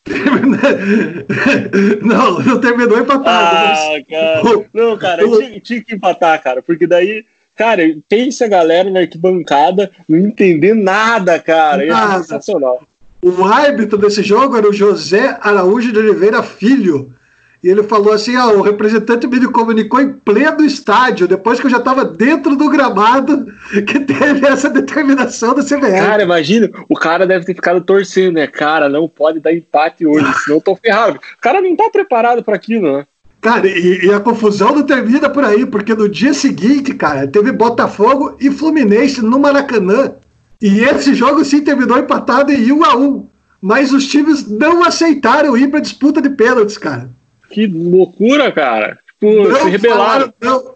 não, 2.03 2.39
não 2.41 2.61
terminou 2.61 2.99
empatado. 2.99 3.57
Ah, 3.57 3.89
mas- 3.93 4.07
cara. 4.07 4.43
Não, 4.75 4.97
cara, 4.99 5.23
tinha, 5.27 5.61
tinha 5.61 5.83
que 5.83 5.95
empatar, 5.95 6.43
cara, 6.43 6.63
porque 6.63 6.87
daí, 6.87 7.25
cara, 7.57 7.83
pensa 8.09 8.45
a 8.45 8.49
galera 8.49 8.91
na 8.91 9.01
arquibancada 9.01 9.91
não 10.09 10.19
entender 10.19 10.75
nada, 10.75 11.39
cara. 11.39 11.85
Isso 11.85 11.93
é 11.93 11.97
Nada. 11.97 12.19
sensacional. 12.23 12.87
O 13.29 13.45
árbitro 13.45 13.99
desse 13.99 14.23
jogo 14.23 14.57
era 14.57 14.69
o 14.69 14.73
José 14.73 15.37
Araújo 15.41 15.91
de 15.91 15.99
Oliveira 15.99 16.45
Filho. 16.45 17.13
E 17.61 17.69
ele 17.69 17.83
falou 17.83 18.13
assim: 18.13 18.37
ah, 18.37 18.47
o 18.53 18.63
representante 18.63 19.27
me 19.27 19.45
comunicou 19.49 20.01
em 20.01 20.13
pleno 20.13 20.65
estádio, 20.65 21.27
depois 21.27 21.59
que 21.59 21.67
eu 21.67 21.71
já 21.71 21.79
estava 21.79 22.05
dentro 22.05 22.55
do 22.55 22.69
gramado, 22.69 23.47
que 23.85 23.99
teve 23.99 24.47
essa 24.47 24.71
determinação 24.71 25.57
da 25.57 25.65
CBF. 25.65 26.07
Cara, 26.07 26.23
imagina, 26.23 26.71
o 26.89 26.95
cara 26.95 27.27
deve 27.27 27.45
ter 27.45 27.55
ficado 27.55 27.81
torcendo, 27.81 28.35
né? 28.35 28.47
Cara, 28.47 28.89
não 28.89 29.09
pode 29.09 29.41
dar 29.41 29.53
empate 29.53 30.07
hoje, 30.07 30.33
senão 30.45 30.59
eu 30.59 30.63
tô 30.63 30.77
ferrado. 30.77 31.17
O 31.17 31.41
cara 31.41 31.61
não 31.61 31.75
tá 31.75 31.91
preparado 31.91 32.45
pra 32.45 32.55
aquilo, 32.55 32.97
né? 32.97 33.07
Cara, 33.41 33.67
e, 33.67 34.07
e 34.07 34.13
a 34.13 34.21
confusão 34.21 34.73
não 34.73 34.85
termina 34.85 35.29
por 35.29 35.45
aí, 35.45 35.67
porque 35.67 35.97
no 35.97 36.09
dia 36.09 36.33
seguinte, 36.33 36.95
cara, 36.95 37.27
teve 37.27 37.51
Botafogo 37.51 38.37
e 38.41 38.53
Fluminense 38.53 39.21
no 39.21 39.41
Maracanã. 39.41 40.15
E 40.61 40.81
esse 40.81 41.15
jogo 41.15 41.45
sim 41.45 41.63
terminou 41.63 41.99
empatado 41.99 42.53
em 42.53 42.73
1 42.73 42.85
a 42.85 42.97
1 42.97 43.29
Mas 43.61 43.93
os 43.93 44.07
times 44.07 44.49
não 44.49 44.85
aceitaram 44.85 45.57
ir 45.57 45.69
para 45.69 45.81
disputa 45.81 46.21
de 46.23 46.31
pênaltis, 46.31 46.79
cara. 46.79 47.11
Que 47.51 47.67
loucura, 47.67 48.51
cara. 48.53 48.99
Tipo, 49.07 49.47
se 49.47 49.53
não, 49.53 49.71
rebelaram. 49.71 50.01
falaram, 50.01 50.35
não, 50.43 50.75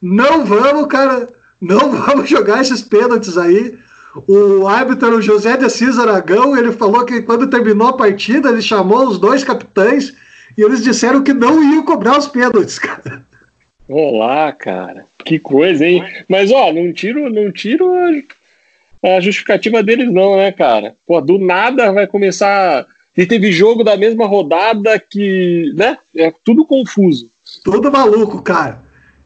não 0.00 0.44
vamos, 0.44 0.86
cara, 0.86 1.28
não 1.60 1.92
vamos 1.92 2.28
jogar 2.28 2.60
esses 2.60 2.82
pênaltis 2.82 3.36
aí. 3.36 3.78
O 4.28 4.68
árbitro 4.68 5.20
José 5.20 5.56
de 5.56 5.64
Assis 5.64 5.98
Aragão, 5.98 6.56
ele 6.56 6.70
falou 6.70 7.04
que 7.04 7.22
quando 7.22 7.50
terminou 7.50 7.88
a 7.88 7.96
partida, 7.96 8.48
ele 8.48 8.62
chamou 8.62 9.08
os 9.08 9.18
dois 9.18 9.42
capitães 9.42 10.14
e 10.56 10.62
eles 10.62 10.84
disseram 10.84 11.22
que 11.22 11.32
não 11.32 11.62
iam 11.62 11.84
cobrar 11.84 12.16
os 12.18 12.28
pênaltis, 12.28 12.78
cara. 12.80 13.24
Olá, 13.88 14.52
cara. 14.52 15.04
Que 15.24 15.38
coisa, 15.38 15.84
hein? 15.84 16.04
Mas, 16.28 16.50
ó, 16.50 16.72
não 16.72 16.92
tiro, 16.92 17.28
não 17.28 17.50
tiro 17.50 17.92
a, 19.04 19.20
justificativa 19.20 19.82
deles, 19.82 20.12
não, 20.12 20.36
né, 20.36 20.50
cara? 20.52 20.96
Pô, 21.06 21.20
do 21.20 21.38
nada 21.38 21.92
vai 21.92 22.06
começar. 22.06 22.86
E 23.16 23.26
teve 23.26 23.52
jogo 23.52 23.84
da 23.84 23.96
mesma 23.96 24.26
rodada 24.26 24.98
que. 24.98 25.72
né? 25.76 25.98
É 26.16 26.32
tudo 26.44 26.66
confuso. 26.66 27.26
Tudo 27.62 27.92
maluco, 27.92 28.42
cara. 28.42 28.82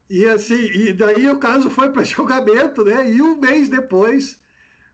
E 0.09 0.25
assim, 0.25 0.55
e 0.55 0.93
daí 0.93 1.29
o 1.29 1.39
caso 1.39 1.69
foi 1.69 1.91
para 1.91 2.03
julgamento, 2.05 2.83
né? 2.83 3.11
E 3.11 3.21
um 3.21 3.35
mês 3.35 3.69
depois, 3.69 4.39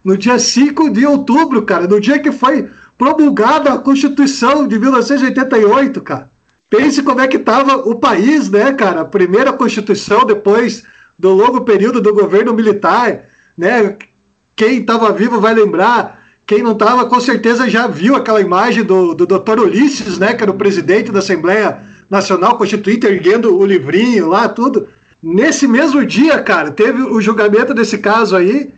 no 0.04 0.18
dia 0.18 0.38
5 0.38 0.90
de 0.90 1.06
outubro, 1.06 1.64
cara, 1.64 1.88
no 1.88 2.00
dia 2.00 2.20
que 2.20 2.32
foi 2.32 2.70
promulgada 2.98 3.74
a 3.74 3.78
Constituição 3.78 4.68
de 4.68 4.78
1988, 4.80 6.02
cara. 6.02 6.32
Pense 6.70 7.04
como 7.04 7.22
é 7.22 7.28
que 7.28 7.38
estava 7.38 7.78
o 7.78 7.96
país, 7.96 8.50
né, 8.50 8.74
cara? 8.74 9.06
Primeira 9.06 9.54
Constituição 9.54 10.26
depois 10.26 10.84
do 11.18 11.32
longo 11.32 11.62
período 11.62 12.02
do 12.02 12.14
governo 12.14 12.54
militar, 12.54 13.26
né? 13.58 13.98
Quem 14.56 14.80
estava 14.80 15.12
vivo 15.12 15.42
vai 15.42 15.54
lembrar, 15.54 16.24
quem 16.46 16.62
não 16.62 16.74
estava 16.74 17.06
com 17.06 17.20
certeza 17.20 17.70
já 17.70 17.88
viu 17.88 18.16
aquela 18.16 18.40
imagem 18.40 18.84
do, 18.84 19.14
do 19.14 19.26
Dr. 19.26 19.60
Ulisses, 19.60 20.18
né, 20.18 20.34
que 20.34 20.44
era 20.44 20.52
o 20.52 20.58
presidente 20.58 21.12
da 21.12 21.20
Assembleia 21.20 21.82
Nacional 22.10 22.58
Constituinte, 22.58 23.06
erguendo 23.06 23.58
o 23.58 23.66
livrinho 23.66 24.28
lá, 24.28 24.48
tudo. 24.48 24.88
Nesse 25.22 25.68
mesmo 25.68 26.06
dia, 26.06 26.42
cara, 26.42 26.72
teve 26.72 27.02
o 27.02 27.20
julgamento 27.20 27.74
desse 27.74 27.98
caso 27.98 28.36
aí, 28.36 28.72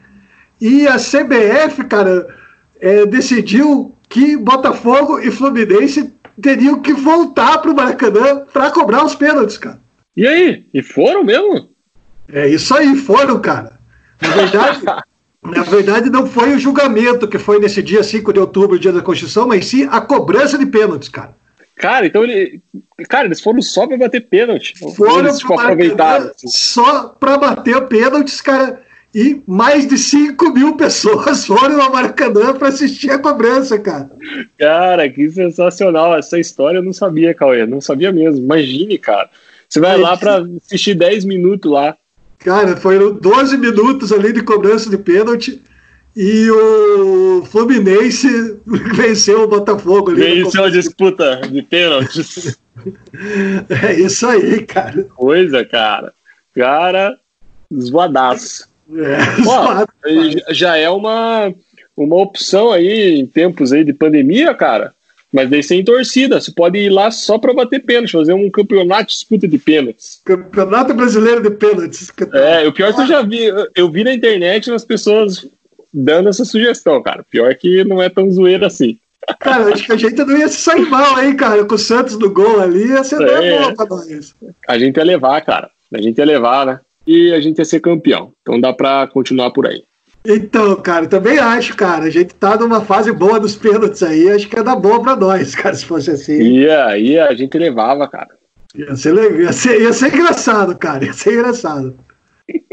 e 0.59 0.87
a 0.87 0.95
CBF, 0.95 1.83
cara, 1.87 2.27
é, 2.79 3.05
decidiu 3.05 3.93
que 4.09 4.37
Botafogo 4.37 5.19
e 5.19 5.29
Fluminense 5.29 6.13
teriam 6.41 6.81
que 6.81 6.93
voltar 6.93 7.57
para 7.59 7.71
o 7.71 7.75
Maracanã 7.75 8.45
para 8.51 8.71
cobrar 8.71 9.05
os 9.05 9.13
pênaltis, 9.13 9.57
cara. 9.57 9.79
E 10.15 10.25
aí? 10.25 10.65
E 10.73 10.81
foram 10.81 11.23
mesmo? 11.23 11.69
É 12.27 12.47
isso 12.47 12.73
aí, 12.75 12.95
foram, 12.95 13.39
cara. 13.39 13.77
Na 14.21 14.29
verdade, 14.29 14.81
na 15.43 15.63
verdade, 15.63 16.09
não 16.09 16.25
foi 16.27 16.53
o 16.55 16.59
julgamento 16.59 17.27
que 17.27 17.37
foi 17.37 17.59
nesse 17.59 17.81
dia 17.81 18.03
5 18.03 18.33
de 18.33 18.39
outubro, 18.39 18.79
dia 18.79 18.91
da 18.91 19.01
Constituição, 19.01 19.47
mas 19.47 19.65
sim 19.65 19.87
a 19.89 20.01
cobrança 20.01 20.57
de 20.57 20.65
pênaltis, 20.65 21.09
cara. 21.09 21.35
Cara, 21.75 22.07
então 22.07 22.23
ele. 22.23 22.59
Cara, 23.07 23.27
eles 23.27 23.39
foram 23.39 23.61
só 23.61 23.85
pra 23.85 23.97
bater 23.97 24.21
pênalti. 24.27 24.73
Foram 24.95 25.19
eles, 25.19 25.37
tipo, 25.37 25.53
assim. 25.59 26.47
só 26.47 27.09
para 27.09 27.37
bater 27.37 27.79
pênaltis, 27.87 28.41
cara. 28.41 28.81
E 29.13 29.41
mais 29.47 29.87
de 29.87 29.97
5 29.97 30.51
mil 30.51 30.75
pessoas 30.75 31.45
foram 31.47 31.81
ao 31.81 31.91
Maracanã 31.91 32.53
para 32.53 32.69
assistir 32.69 33.11
a 33.11 33.19
cobrança, 33.19 33.79
cara. 33.79 34.09
Cara, 34.57 35.07
que 35.09 35.29
sensacional. 35.29 36.17
Essa 36.17 36.39
história 36.39 36.79
eu 36.79 36.83
não 36.83 36.93
sabia, 36.93 37.33
Cauê. 37.33 37.65
Não 37.65 37.79
sabia 37.79 38.11
mesmo. 38.11 38.43
Imagine, 38.43 38.97
cara. 38.97 39.29
Você 39.69 39.79
vai 39.79 39.93
Mas- 39.93 40.01
lá 40.01 40.17
pra 40.17 40.45
assistir 40.65 40.95
10 40.95 41.25
minutos 41.25 41.71
lá. 41.71 41.95
Cara, 42.39 42.77
foram 42.77 43.13
12 43.13 43.57
minutos 43.57 44.11
ali 44.11 44.31
de 44.31 44.41
cobrança 44.41 44.89
de 44.89 44.97
pênalti 44.97 45.61
e 46.15 46.49
o 46.49 47.43
Fluminense 47.45 48.27
venceu 48.65 49.43
o 49.43 49.47
Botafogo 49.47 50.11
ali. 50.11 50.43
Venceu 50.43 50.63
a 50.63 50.69
disputa 50.69 51.41
de 51.41 51.61
pênaltis. 51.61 52.57
É 53.69 53.99
isso 53.99 54.27
aí, 54.27 54.63
cara. 54.63 55.03
Coisa, 55.15 55.65
cara. 55.65 56.13
Cara, 56.53 57.17
zoadaço. 57.75 58.67
É, 58.95 59.19
zoado. 59.43 59.91
já 60.51 60.77
é 60.77 60.87
uma, 60.87 61.51
uma 61.97 62.15
opção 62.17 62.71
aí 62.71 63.19
em 63.19 63.25
tempos 63.25 63.73
aí 63.73 63.83
de 63.83 63.93
pandemia, 63.93 64.53
cara. 64.53 64.93
Mas 65.31 65.49
daí 65.49 65.61
sem 65.61 65.83
torcida. 65.83 66.39
Você 66.39 66.51
pode 66.51 66.77
ir 66.79 66.89
lá 66.89 67.11
só 67.11 67.37
pra 67.37 67.53
bater 67.53 67.83
pênalti, 67.83 68.11
fazer 68.13 68.33
um 68.33 68.49
campeonato 68.49 69.07
de 69.07 69.13
disputa 69.13 69.47
de 69.47 69.57
pênaltis. 69.57 70.21
Campeonato 70.23 70.93
Brasileiro 70.93 71.41
de 71.43 71.51
Pênaltis. 71.51 72.11
É, 72.33 72.67
o 72.67 72.71
pior 72.71 72.93
que 72.93 73.01
eu 73.01 73.07
já 73.07 73.21
vi, 73.21 73.51
eu 73.75 73.91
vi 73.91 74.03
na 74.03 74.13
internet 74.13 74.71
as 74.71 74.85
pessoas 74.85 75.45
dando 75.93 76.29
essa 76.29 76.45
sugestão, 76.45 77.01
cara. 77.03 77.25
Pior 77.29 77.53
que 77.55 77.83
não 77.83 78.01
é 78.01 78.09
tão 78.09 78.31
zoeira 78.31 78.67
assim. 78.67 78.97
Cara, 79.41 79.73
acho 79.73 79.85
que 79.85 79.91
a 79.91 79.97
gente 79.97 80.15
não 80.23 80.37
ia 80.37 80.47
se 80.47 80.57
sair 80.61 80.87
mal, 80.89 81.21
hein, 81.21 81.35
cara, 81.35 81.65
com 81.65 81.75
o 81.75 81.77
Santos 81.77 82.17
no 82.17 82.29
gol 82.31 82.61
ali, 82.61 82.87
ia 82.87 83.03
ser 83.03 83.21
É. 83.21 83.59
bom 83.59 83.73
pra 83.75 83.85
nós. 83.85 84.33
A 84.67 84.79
gente 84.79 84.95
ia 84.95 85.03
levar, 85.03 85.41
cara. 85.41 85.69
A 85.93 86.01
gente 86.01 86.17
ia 86.17 86.25
levar, 86.25 86.65
né? 86.65 86.79
E 87.05 87.33
a 87.33 87.41
gente 87.41 87.57
ia 87.59 87.65
ser 87.65 87.81
campeão. 87.81 88.31
Então 88.41 88.59
dá 88.59 88.71
pra 88.71 89.07
continuar 89.07 89.51
por 89.51 89.67
aí. 89.67 89.83
Então, 90.29 90.75
cara, 90.75 91.07
também 91.07 91.39
acho, 91.39 91.73
cara, 91.73 92.03
a 92.03 92.09
gente 92.09 92.35
tá 92.35 92.57
numa 92.57 92.81
fase 92.81 93.13
boa 93.13 93.39
dos 93.39 93.55
pênaltis 93.55 94.03
aí, 94.03 94.29
acho 94.29 94.49
que 94.49 94.57
ia 94.57 94.63
dar 94.63 94.75
boa 94.75 95.01
pra 95.01 95.15
nós, 95.15 95.55
cara, 95.55 95.73
se 95.73 95.85
fosse 95.85 96.11
assim. 96.11 96.41
Ia, 96.41 96.97
ia, 96.97 97.27
a 97.27 97.33
gente 97.33 97.57
levava, 97.57 98.05
cara. 98.09 98.35
Ia 98.75 98.93
ser, 98.97 99.39
ia 99.39 99.53
ser, 99.53 99.81
ia 99.81 99.93
ser 99.93 100.13
engraçado, 100.13 100.77
cara, 100.77 101.05
ia 101.05 101.13
ser 101.13 101.33
engraçado. 101.33 101.95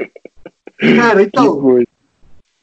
Cara, 0.97 1.23
então, 1.23 1.83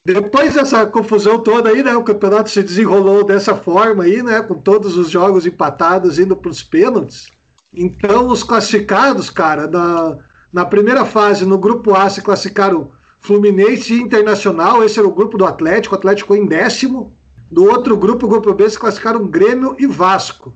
depois 0.05 0.53
dessa 0.53 0.85
confusão 0.85 1.41
toda 1.41 1.69
aí, 1.69 1.81
né, 1.81 1.95
o 1.95 2.03
campeonato 2.03 2.51
se 2.51 2.61
desenrolou 2.61 3.25
dessa 3.25 3.55
forma 3.55 4.03
aí, 4.03 4.21
né, 4.21 4.41
com 4.41 4.55
todos 4.55 4.97
os 4.97 5.09
jogos 5.09 5.45
empatados 5.45 6.19
indo 6.19 6.35
pros 6.35 6.61
pênaltis. 6.61 7.31
Então, 7.73 8.27
os 8.27 8.43
classificados, 8.43 9.29
cara, 9.29 9.65
na, 9.65 10.17
na 10.51 10.65
primeira 10.65 11.05
fase, 11.05 11.45
no 11.45 11.57
grupo 11.57 11.95
A, 11.95 12.09
se 12.09 12.21
classificaram 12.21 12.91
Fluminense 13.21 13.93
e 13.93 14.01
Internacional, 14.01 14.83
esse 14.83 14.97
era 14.97 15.07
o 15.07 15.13
grupo 15.13 15.37
do 15.37 15.45
Atlético, 15.45 15.93
o 15.93 15.97
Atlético 15.97 16.35
em 16.35 16.47
décimo. 16.47 17.15
Do 17.51 17.65
outro 17.65 17.95
grupo, 17.95 18.25
o 18.25 18.29
grupo 18.29 18.53
B, 18.53 18.67
se 18.67 18.79
classificaram 18.79 19.27
Grêmio 19.27 19.75
e 19.77 19.85
Vasco. 19.85 20.53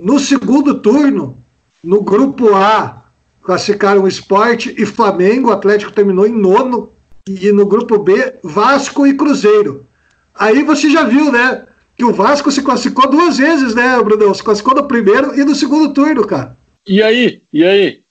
No 0.00 0.18
segundo 0.20 0.78
turno, 0.78 1.42
no 1.82 2.00
grupo 2.00 2.54
A, 2.54 3.02
classificaram 3.42 4.06
Esporte 4.06 4.72
e 4.78 4.86
Flamengo, 4.86 5.48
o 5.48 5.52
Atlético 5.52 5.90
terminou 5.90 6.26
em 6.26 6.34
nono. 6.34 6.92
E 7.26 7.50
no 7.50 7.66
grupo 7.66 7.98
B, 7.98 8.34
Vasco 8.44 9.04
e 9.04 9.14
Cruzeiro. 9.14 9.84
Aí 10.32 10.62
você 10.62 10.88
já 10.88 11.02
viu, 11.02 11.32
né? 11.32 11.66
Que 11.96 12.04
o 12.04 12.12
Vasco 12.12 12.52
se 12.52 12.62
classificou 12.62 13.10
duas 13.10 13.38
vezes, 13.38 13.74
né, 13.74 14.00
Brunão? 14.00 14.32
Se 14.32 14.42
classificou 14.42 14.76
no 14.76 14.86
primeiro 14.86 15.34
e 15.34 15.44
no 15.44 15.54
segundo 15.54 15.92
turno, 15.92 16.24
cara. 16.24 16.56
E 16.86 17.02
aí? 17.02 17.42
E 17.52 17.64
aí? 17.64 18.02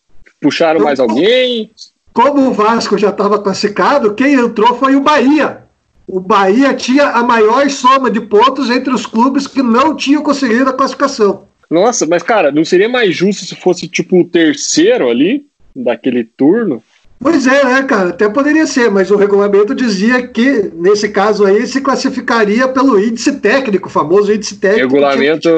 Puxaram 0.42 0.82
mais 0.82 1.00
alguém? 1.00 1.72
Como 2.18 2.48
o 2.48 2.52
Vasco 2.52 2.98
já 2.98 3.10
estava 3.10 3.38
classificado, 3.38 4.16
quem 4.16 4.34
entrou 4.34 4.74
foi 4.74 4.96
o 4.96 5.02
Bahia. 5.02 5.60
O 6.08 6.20
Bahia 6.20 6.74
tinha 6.74 7.10
a 7.10 7.22
maior 7.22 7.70
soma 7.70 8.10
de 8.10 8.20
pontos 8.20 8.72
entre 8.72 8.92
os 8.92 9.06
clubes 9.06 9.46
que 9.46 9.62
não 9.62 9.96
tinham 9.96 10.24
conseguido 10.24 10.68
a 10.68 10.74
classificação. 10.74 11.44
Nossa, 11.70 12.08
mas 12.08 12.24
cara, 12.24 12.52
não 12.52 12.66
seria 12.66 12.90
mais 12.90 13.16
justo 13.16 13.46
se 13.46 13.54
fosse 13.54 13.88
tipo 13.88 14.20
o 14.20 14.26
terceiro 14.26 15.08
ali, 15.08 15.46
daquele 15.76 16.24
turno? 16.24 16.82
Pois 17.20 17.46
é, 17.46 17.64
né, 17.64 17.84
cara? 17.84 18.10
Até 18.10 18.28
poderia 18.28 18.66
ser, 18.66 18.90
mas 18.90 19.12
o 19.12 19.16
regulamento 19.16 19.76
dizia 19.76 20.28
que, 20.28 20.72
nesse 20.74 21.10
caso 21.10 21.46
aí, 21.46 21.68
se 21.68 21.82
classificaria 21.82 22.68
pelo 22.68 23.00
índice 23.00 23.34
técnico, 23.34 23.90
o 23.90 23.92
famoso 23.92 24.34
índice 24.34 24.56
O 24.56 24.58
técnico. 24.58 24.96
regulamento 24.96 25.50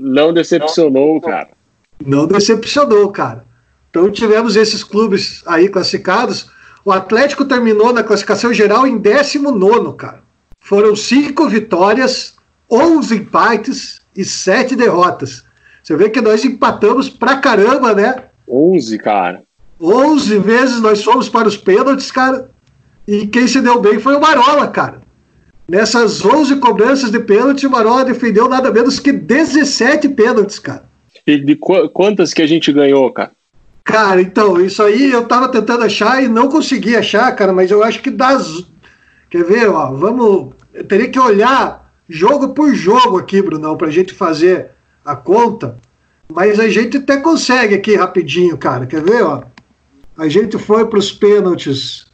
não 0.00 0.32
decepcionou, 0.32 1.20
cara. 1.20 1.50
Não 2.04 2.26
decepcionou, 2.26 3.08
cara. 3.10 3.46
Então 3.90 4.10
tivemos 4.10 4.56
esses 4.56 4.84
clubes 4.84 5.42
aí 5.46 5.68
classificados. 5.68 6.50
O 6.84 6.92
Atlético 6.92 7.44
terminou 7.44 7.92
na 7.92 8.02
classificação 8.02 8.52
geral 8.52 8.86
em 8.86 8.98
19, 8.98 9.96
cara. 9.96 10.22
Foram 10.62 10.94
cinco 10.94 11.48
vitórias, 11.48 12.36
11 12.70 13.16
empates 13.16 14.00
e 14.16 14.24
sete 14.24 14.74
derrotas. 14.76 15.44
Você 15.82 15.96
vê 15.96 16.10
que 16.10 16.20
nós 16.20 16.44
empatamos 16.44 17.08
pra 17.08 17.36
caramba, 17.36 17.94
né? 17.94 18.24
11, 18.48 18.98
cara. 18.98 19.42
11 19.80 20.38
vezes 20.38 20.80
nós 20.80 21.02
fomos 21.02 21.28
para 21.28 21.48
os 21.48 21.56
pênaltis, 21.56 22.10
cara. 22.10 22.50
E 23.06 23.26
quem 23.26 23.46
se 23.46 23.60
deu 23.60 23.80
bem 23.80 23.98
foi 23.98 24.14
o 24.16 24.20
Marola, 24.20 24.68
cara. 24.68 25.00
Nessas 25.68 26.24
11 26.24 26.56
cobranças 26.56 27.10
de 27.10 27.20
pênalti, 27.20 27.66
o 27.66 27.70
Marola 27.70 28.04
defendeu 28.04 28.48
nada 28.48 28.70
menos 28.70 28.98
que 28.98 29.12
17 29.12 30.08
pênaltis, 30.10 30.58
cara. 30.58 30.84
E 31.26 31.38
de 31.38 31.56
qu- 31.56 31.88
quantas 31.90 32.32
que 32.32 32.42
a 32.42 32.46
gente 32.46 32.72
ganhou, 32.72 33.10
cara? 33.12 33.32
Cara, 33.88 34.20
então, 34.20 34.60
isso 34.60 34.82
aí 34.82 35.10
eu 35.10 35.26
tava 35.26 35.48
tentando 35.48 35.82
achar 35.82 36.22
e 36.22 36.28
não 36.28 36.50
consegui 36.50 36.94
achar, 36.94 37.34
cara, 37.34 37.54
mas 37.54 37.70
eu 37.70 37.82
acho 37.82 38.02
que 38.02 38.10
das. 38.10 38.62
Quer 39.30 39.42
ver, 39.44 39.70
ó? 39.70 39.94
Vamos. 39.94 40.52
Eu 40.74 40.84
teria 40.84 41.08
que 41.08 41.18
olhar 41.18 41.90
jogo 42.06 42.50
por 42.50 42.74
jogo 42.74 43.16
aqui, 43.16 43.40
Brunão, 43.40 43.78
pra 43.78 43.90
gente 43.90 44.12
fazer 44.12 44.72
a 45.02 45.16
conta. 45.16 45.78
Mas 46.30 46.60
a 46.60 46.68
gente 46.68 46.98
até 46.98 47.16
consegue 47.16 47.76
aqui 47.76 47.96
rapidinho, 47.96 48.58
cara. 48.58 48.84
Quer 48.84 49.02
ver, 49.02 49.22
ó? 49.22 49.44
A 50.18 50.28
gente 50.28 50.58
foi 50.58 50.84
para 50.84 50.98
os 50.98 51.10
pênaltis 51.10 52.04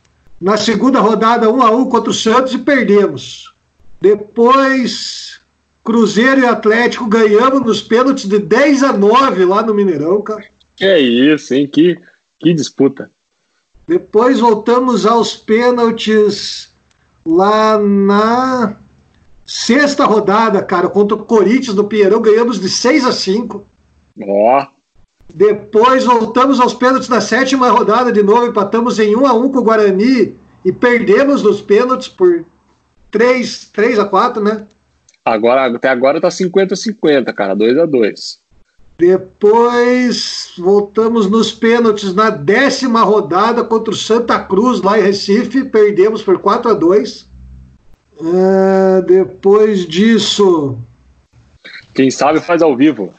na 0.41 0.57
segunda 0.57 1.01
rodada, 1.01 1.51
1 1.51 1.61
a 1.61 1.71
1 1.73 1.87
contra 1.87 2.11
o 2.11 2.15
Santos 2.15 2.55
e 2.55 2.59
perdemos. 2.59 3.53
Depois, 4.01 5.41
Cruzeiro 5.83 6.43
e 6.43 6.47
Atlético 6.47 7.09
ganhamos 7.09 7.63
nos 7.63 7.83
pênaltis 7.83 8.29
de 8.29 8.39
10 8.39 8.85
a 8.85 8.93
9 8.93 9.45
lá 9.45 9.61
no 9.61 9.75
Mineirão, 9.75 10.23
cara. 10.23 10.55
Que 10.77 10.85
é 10.85 10.99
isso, 10.99 11.55
hein? 11.55 11.67
Que, 11.67 11.97
que 12.39 12.53
disputa. 12.53 13.11
Depois 13.87 14.41
voltamos 14.41 15.05
aos 15.05 15.37
pênaltis 15.37 16.73
lá 17.27 17.79
na 17.79 18.77
sexta 19.45 20.05
rodada, 20.05 20.63
cara, 20.63 20.89
contra 20.89 21.17
o 21.17 21.25
Corinthians 21.25 21.77
no 21.77 21.85
Pinheirão, 21.85 22.21
ganhamos 22.21 22.61
de 22.61 22.69
6 22.69 23.05
a 23.05 23.13
5. 23.13 23.67
Ó, 24.27 24.67
Depois 25.33 26.05
voltamos 26.05 26.61
aos 26.61 26.75
pênaltis 26.75 27.09
na 27.09 27.21
sétima 27.21 27.69
rodada 27.71 28.11
de 28.11 28.23
novo, 28.23 28.47
empatamos 28.47 28.99
em 28.99 29.15
1 29.15 29.27
a 29.27 29.33
1 29.35 29.51
com 29.51 29.59
o 29.59 29.63
Guarani 29.63 30.37
e 30.65 30.73
perdemos 30.73 31.43
nos 31.43 31.61
pênaltis 31.61 32.09
por 32.09 32.47
3, 33.11 33.71
3 33.71 33.99
a 33.99 34.05
4, 34.07 34.43
né? 34.43 34.67
agora, 35.25 35.67
até 35.67 35.89
agora 35.89 36.21
tá 36.21 36.29
50-50, 36.29 37.33
cara. 37.33 37.55
2 37.55 37.79
a 37.79 37.87
2 37.87 38.44
Depois 38.97 40.53
voltamos 40.57 41.29
nos 41.29 41.53
pênaltis 41.53 42.15
na 42.15 42.31
décima 42.31 43.03
rodada 43.03 43.65
contra 43.65 43.93
o 43.93 43.97
Santa 43.97 44.39
Cruz, 44.39 44.81
lá 44.81 44.99
em 44.99 45.03
Recife, 45.03 45.65
perdemos 45.65 46.23
por 46.23 46.39
4 46.39 46.71
a 46.71 46.75
2. 46.75 47.29
Ah, 48.21 49.03
depois 49.05 49.87
disso, 49.87 50.79
Quem 51.93 52.11
sabe 52.11 52.41
faz 52.41 52.63
ao 52.63 52.77
vivo. 52.77 53.13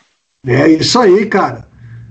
é 0.47 0.69
isso 0.69 0.97
aí, 0.99 1.25
cara. 1.25 1.67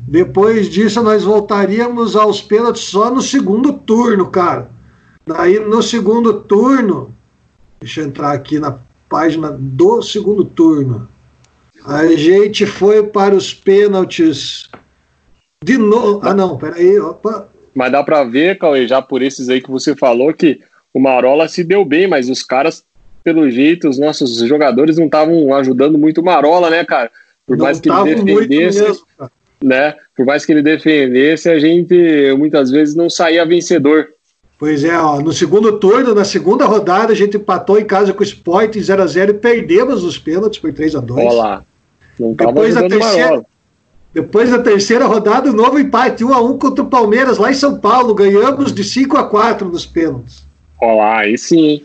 Depois 0.06 0.68
disso, 0.68 1.02
nós 1.02 1.24
voltaríamos 1.24 2.14
aos 2.14 2.42
pênaltis 2.42 2.82
só 2.84 3.10
no 3.10 3.22
segundo 3.22 3.72
turno, 3.72 4.26
cara. 4.26 4.70
Daí, 5.26 5.58
no 5.58 5.82
segundo 5.82 6.40
turno, 6.40 7.14
deixa 7.80 8.02
eu 8.02 8.06
entrar 8.06 8.32
aqui 8.32 8.58
na 8.58 8.78
página 9.08 9.50
do 9.58 10.02
segundo 10.02 10.44
turno. 10.44 11.08
A 11.84 12.06
gente 12.06 12.64
foi 12.64 13.02
para 13.02 13.34
os 13.34 13.52
pênaltis 13.52 14.70
de 15.62 15.78
novo. 15.78 16.20
Ah, 16.22 16.34
não, 16.34 16.56
peraí. 16.56 16.98
Opa. 16.98 17.48
Mas 17.74 17.90
dá 17.90 18.02
pra 18.02 18.24
ver, 18.24 18.58
Cauê, 18.58 18.86
já 18.86 19.02
por 19.02 19.22
esses 19.22 19.48
aí 19.48 19.60
que 19.60 19.70
você 19.70 19.96
falou, 19.96 20.32
que 20.32 20.60
o 20.92 21.00
Marola 21.00 21.48
se 21.48 21.64
deu 21.64 21.84
bem, 21.84 22.06
mas 22.06 22.28
os 22.28 22.42
caras, 22.42 22.84
pelo 23.24 23.50
jeito, 23.50 23.88
os 23.88 23.98
nossos 23.98 24.38
jogadores 24.38 24.96
não 24.96 25.06
estavam 25.06 25.52
ajudando 25.54 25.98
muito 25.98 26.20
o 26.20 26.24
Marola, 26.24 26.70
né, 26.70 26.84
cara? 26.84 27.10
Por 27.46 27.56
Não 27.56 27.64
mais 27.64 27.80
que 27.80 27.90
ele 27.90 28.22
defendesse, 28.22 28.82
mesmo, 28.82 29.04
né? 29.62 29.94
Por 30.16 30.24
mais 30.24 30.46
que 30.46 30.52
ele 30.52 30.62
defendesse, 30.62 31.48
a 31.48 31.58
gente 31.58 31.94
muitas 32.38 32.70
vezes 32.70 32.94
não 32.94 33.10
saía 33.10 33.44
vencedor. 33.44 34.08
Pois 34.58 34.84
é, 34.84 34.96
ó, 34.96 35.20
no 35.20 35.32
segundo 35.32 35.78
turno, 35.78 36.14
na 36.14 36.24
segunda 36.24 36.64
rodada, 36.64 37.12
a 37.12 37.16
gente 37.16 37.36
empatou 37.36 37.78
em 37.78 37.84
casa 37.84 38.12
com 38.12 38.20
o 38.20 38.26
Sport 38.26 38.76
em 38.76 38.80
0x0 38.80 39.30
e 39.30 39.34
perdemos 39.34 40.04
os 40.04 40.16
pênaltis 40.16 40.60
por 40.60 40.72
3x2. 40.72 41.10
Olha 41.18 41.32
lá. 41.32 41.64
Não 42.18 42.34
tava 42.34 42.52
Depois 42.52 42.74
da 42.74 42.88
terceira-. 42.88 43.44
Depois 44.14 44.48
da 44.48 44.60
terceira 44.60 45.06
rodada, 45.06 45.52
novo 45.52 45.76
empate, 45.76 46.24
1x1 46.24 46.58
contra 46.58 46.84
o 46.84 46.88
Palmeiras 46.88 47.36
lá 47.36 47.50
em 47.50 47.54
São 47.54 47.76
Paulo. 47.80 48.14
Ganhamos 48.14 48.72
de 48.72 48.84
5 48.84 49.16
a 49.16 49.24
4 49.24 49.68
nos 49.68 49.84
pênaltis. 49.84 50.46
Olha 50.80 50.94
lá, 50.94 51.18
aí 51.18 51.36
sim? 51.36 51.82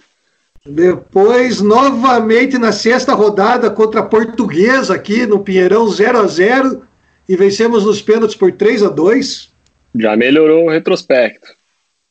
Depois, 0.64 1.60
novamente 1.60 2.60
na 2.60 2.72
sexta 2.72 3.16
rodada 3.16 3.72
contra 3.72 4.02
a 4.02 4.06
Portuguesa 4.06 4.94
aqui 4.94 5.26
no 5.26 5.40
Pinheirão 5.40 5.88
0 5.90 6.20
a 6.20 6.28
0 6.28 6.84
e 7.28 7.36
vencemos 7.36 7.84
nos 7.84 8.00
pênaltis 8.00 8.36
por 8.36 8.52
3 8.52 8.84
a 8.84 8.90
2. 8.90 9.50
Já 9.98 10.16
melhorou 10.16 10.66
o 10.66 10.70
retrospecto. 10.70 11.48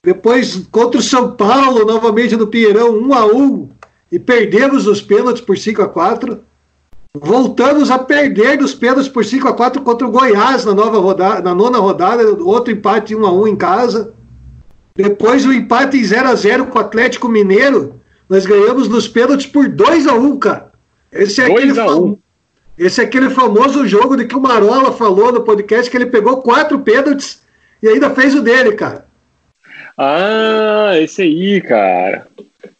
Depois 0.02 0.66
contra 0.72 0.98
o 0.98 1.02
São 1.02 1.36
Paulo, 1.36 1.84
novamente 1.84 2.36
no 2.36 2.48
Pinheirão 2.48 2.98
1 2.98 3.14
a 3.14 3.26
1 3.26 3.70
e 4.10 4.18
perdemos 4.18 4.86
nos 4.86 5.00
pênaltis 5.00 5.42
por 5.42 5.56
5 5.56 5.82
a 5.82 5.88
4. 5.88 6.42
Voltamos 7.14 7.90
a 7.90 7.98
perder 7.98 8.58
nos 8.58 8.74
pênaltis 8.74 9.08
por 9.08 9.24
5 9.24 9.48
a 9.48 9.52
4 9.54 9.82
contra 9.82 10.06
o 10.06 10.10
Goiás 10.10 10.64
na 10.64 10.74
nova 10.74 10.98
rodada, 10.98 11.40
na 11.42 11.54
nona 11.54 11.78
rodada, 11.78 12.22
outro 12.44 12.72
empate 12.72 13.14
1 13.16 13.26
a 13.26 13.32
1 13.32 13.48
em 13.48 13.56
casa. 13.56 14.12
Depois 14.94 15.46
o 15.46 15.52
empate 15.52 15.96
em 15.96 16.04
0 16.04 16.28
a 16.28 16.34
0 16.34 16.66
com 16.66 16.78
o 16.78 16.80
Atlético 16.80 17.28
Mineiro, 17.28 18.00
nós 18.28 18.44
ganhamos 18.44 18.88
nos 18.88 19.08
pênaltis 19.08 19.46
por 19.46 19.68
2 19.68 20.06
a 20.06 20.14
1, 20.14 20.38
cara. 20.38 20.70
Esse 21.10 21.40
é, 21.40 21.46
2 21.48 21.56
aquele 21.56 21.80
a 21.80 21.84
fam- 21.86 22.02
1. 22.02 22.18
esse 22.78 23.00
é 23.00 23.04
aquele 23.04 23.30
famoso 23.30 23.86
jogo 23.86 24.16
de 24.16 24.26
que 24.26 24.36
o 24.36 24.40
Marola 24.40 24.92
falou 24.92 25.32
no 25.32 25.42
podcast 25.42 25.90
que 25.90 25.96
ele 25.96 26.06
pegou 26.06 26.42
quatro 26.42 26.78
pênaltis 26.80 27.42
e 27.82 27.88
ainda 27.88 28.10
fez 28.10 28.34
o 28.34 28.42
dele, 28.42 28.72
cara. 28.72 29.06
Ah, 29.96 30.92
esse 30.98 31.22
aí, 31.22 31.60
cara. 31.62 32.26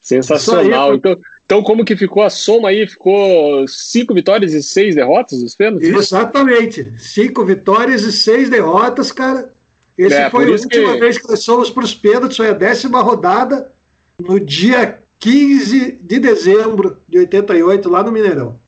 Sensacional. 0.01 0.62
Isso 0.64 0.91
aí, 0.93 0.97
então, 0.97 1.17
então, 1.49 1.63
como 1.63 1.83
que 1.83 1.97
ficou 1.97 2.23
a 2.23 2.29
soma 2.29 2.69
aí? 2.69 2.87
Ficou 2.87 3.67
cinco 3.67 4.13
vitórias 4.13 4.53
e 4.53 4.63
seis 4.63 4.95
derrotas 4.95 5.41
nos 5.43 5.55
pênaltis? 5.57 5.89
Exatamente. 5.89 6.93
Cinco 6.99 7.43
vitórias 7.43 8.03
e 8.03 8.13
seis 8.13 8.51
derrotas, 8.51 9.11
cara. 9.11 9.51
Esse 9.97 10.15
É, 10.15 10.29
foi 10.29 10.45
a 10.45 10.51
última 10.51 10.93
que- 10.93 11.01
vez 11.01 11.17
que 11.17 11.27
nós 11.27 11.43
fomos 11.43 11.71
para 11.71 11.85
os 11.85 11.95
pênaltis, 11.95 12.37
foi 12.37 12.51
a 12.51 12.53
décima 12.53 13.01
rodada, 13.01 13.73
no 14.21 14.39
dia 14.39 14.99
15 15.19 15.93
de 16.03 16.19
dezembro 16.21 16.99
de 17.09 17.19
88, 17.21 17.89
lá 17.89 18.03
no 18.03 18.13
Mineirão. 18.13 18.61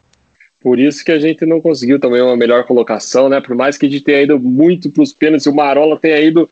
Por 0.59 0.79
isso 0.79 1.05
que 1.05 1.13
a 1.13 1.19
gente 1.21 1.45
não 1.45 1.61
conseguiu 1.61 2.01
também 2.01 2.23
uma 2.23 2.35
melhor 2.35 2.65
colocação, 2.65 3.29
né? 3.29 3.43
Por 3.43 3.55
mais 3.55 3.77
que 3.77 3.85
a 3.85 3.91
gente 3.91 4.03
tenha 4.03 4.23
ido 4.23 4.39
muito 4.41 4.91
para 4.91 5.03
os 5.03 5.13
pênaltis 5.13 5.45
e 5.45 5.51
o 5.51 5.55
Marola 5.55 5.99
tenha 5.99 6.19
ido 6.19 6.49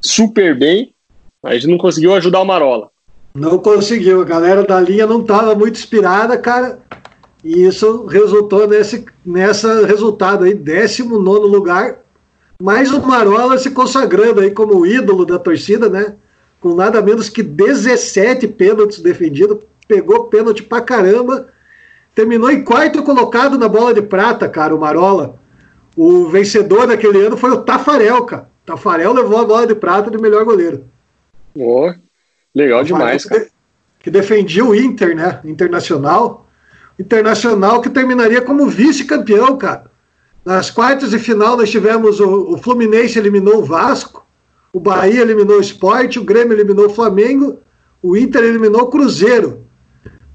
super 0.00 0.56
bem, 0.56 0.94
a 1.44 1.54
gente 1.54 1.66
não 1.66 1.76
conseguiu 1.76 2.14
ajudar 2.14 2.40
o 2.40 2.44
Marola. 2.44 2.91
Não 3.34 3.58
conseguiu, 3.58 4.20
a 4.20 4.24
galera 4.24 4.62
da 4.64 4.80
linha 4.80 5.06
não 5.06 5.20
estava 5.20 5.54
muito 5.54 5.78
inspirada, 5.78 6.36
cara. 6.36 6.80
E 7.42 7.64
isso 7.66 8.06
resultou 8.06 8.68
nesse 8.68 9.04
nessa 9.24 9.86
resultado 9.86 10.44
aí, 10.44 10.54
19 10.54 11.46
lugar. 11.46 12.00
Mas 12.60 12.92
o 12.92 13.00
Marola 13.00 13.58
se 13.58 13.70
consagrando 13.70 14.40
aí 14.40 14.50
como 14.50 14.86
ídolo 14.86 15.24
da 15.26 15.38
torcida, 15.38 15.88
né? 15.88 16.14
com 16.62 16.74
nada 16.74 17.02
menos 17.02 17.28
que 17.28 17.42
17 17.42 18.46
pênaltis 18.46 19.00
defendidos, 19.00 19.58
pegou 19.88 20.26
pênalti 20.26 20.62
pra 20.62 20.80
caramba, 20.80 21.48
terminou 22.14 22.50
em 22.50 22.62
quarto 22.62 23.02
colocado 23.02 23.58
na 23.58 23.68
bola 23.68 23.92
de 23.92 24.00
prata, 24.00 24.48
cara, 24.48 24.74
o 24.74 24.80
Marola. 24.80 25.40
O 25.96 26.28
vencedor 26.28 26.86
daquele 26.86 27.26
ano 27.26 27.36
foi 27.36 27.50
o 27.50 27.62
Tafarel, 27.62 28.24
cara. 28.24 28.48
Tafarel 28.64 29.12
levou 29.12 29.40
a 29.40 29.44
bola 29.44 29.66
de 29.66 29.74
prata 29.74 30.10
de 30.10 30.16
melhor 30.18 30.44
goleiro. 30.44 30.84
Oh, 31.58 31.92
legal 32.54 32.84
demais, 32.84 33.24
cara. 33.24 33.48
Que 34.00 34.10
defendia 34.10 34.64
o 34.64 34.74
Inter, 34.74 35.14
né? 35.14 35.40
Internacional. 35.44 36.46
Internacional 36.98 37.80
que 37.80 37.88
terminaria 37.88 38.42
como 38.42 38.68
vice-campeão, 38.68 39.56
cara. 39.56 39.90
Nas 40.44 40.70
quartas 40.70 41.10
de 41.10 41.18
final 41.18 41.56
nós 41.56 41.70
tivemos 41.70 42.18
o, 42.18 42.54
o, 42.54 42.58
Fluminense 42.58 43.18
eliminou 43.18 43.58
o 43.58 43.64
Vasco, 43.64 44.26
o 44.72 44.80
Bahia 44.80 45.20
eliminou 45.20 45.58
o 45.58 45.60
Sport, 45.60 46.16
o 46.16 46.24
Grêmio 46.24 46.54
eliminou 46.54 46.86
o 46.86 46.94
Flamengo, 46.94 47.60
o 48.02 48.16
Inter 48.16 48.42
eliminou 48.42 48.82
o 48.82 48.90
Cruzeiro. 48.90 49.64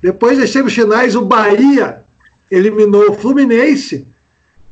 Depois 0.02 0.38
das 0.38 0.52
semifinais, 0.52 1.16
o 1.16 1.26
Bahia 1.26 2.04
eliminou 2.50 3.10
o 3.10 3.14
Fluminense 3.16 4.08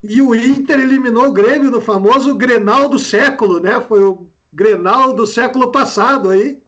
e 0.02 0.22
o 0.22 0.34
Inter 0.34 0.80
eliminou 0.80 1.28
o 1.28 1.34
Grêmio 1.34 1.70
no 1.70 1.82
famoso 1.82 2.36
Grenal 2.36 2.88
do 2.88 2.98
século, 2.98 3.60
né? 3.60 3.82
Foi 3.82 4.04
o 4.04 4.30
Grenal 4.54 5.14
do 5.14 5.28
século 5.28 5.72
passado 5.72 6.30
aí. 6.30 6.62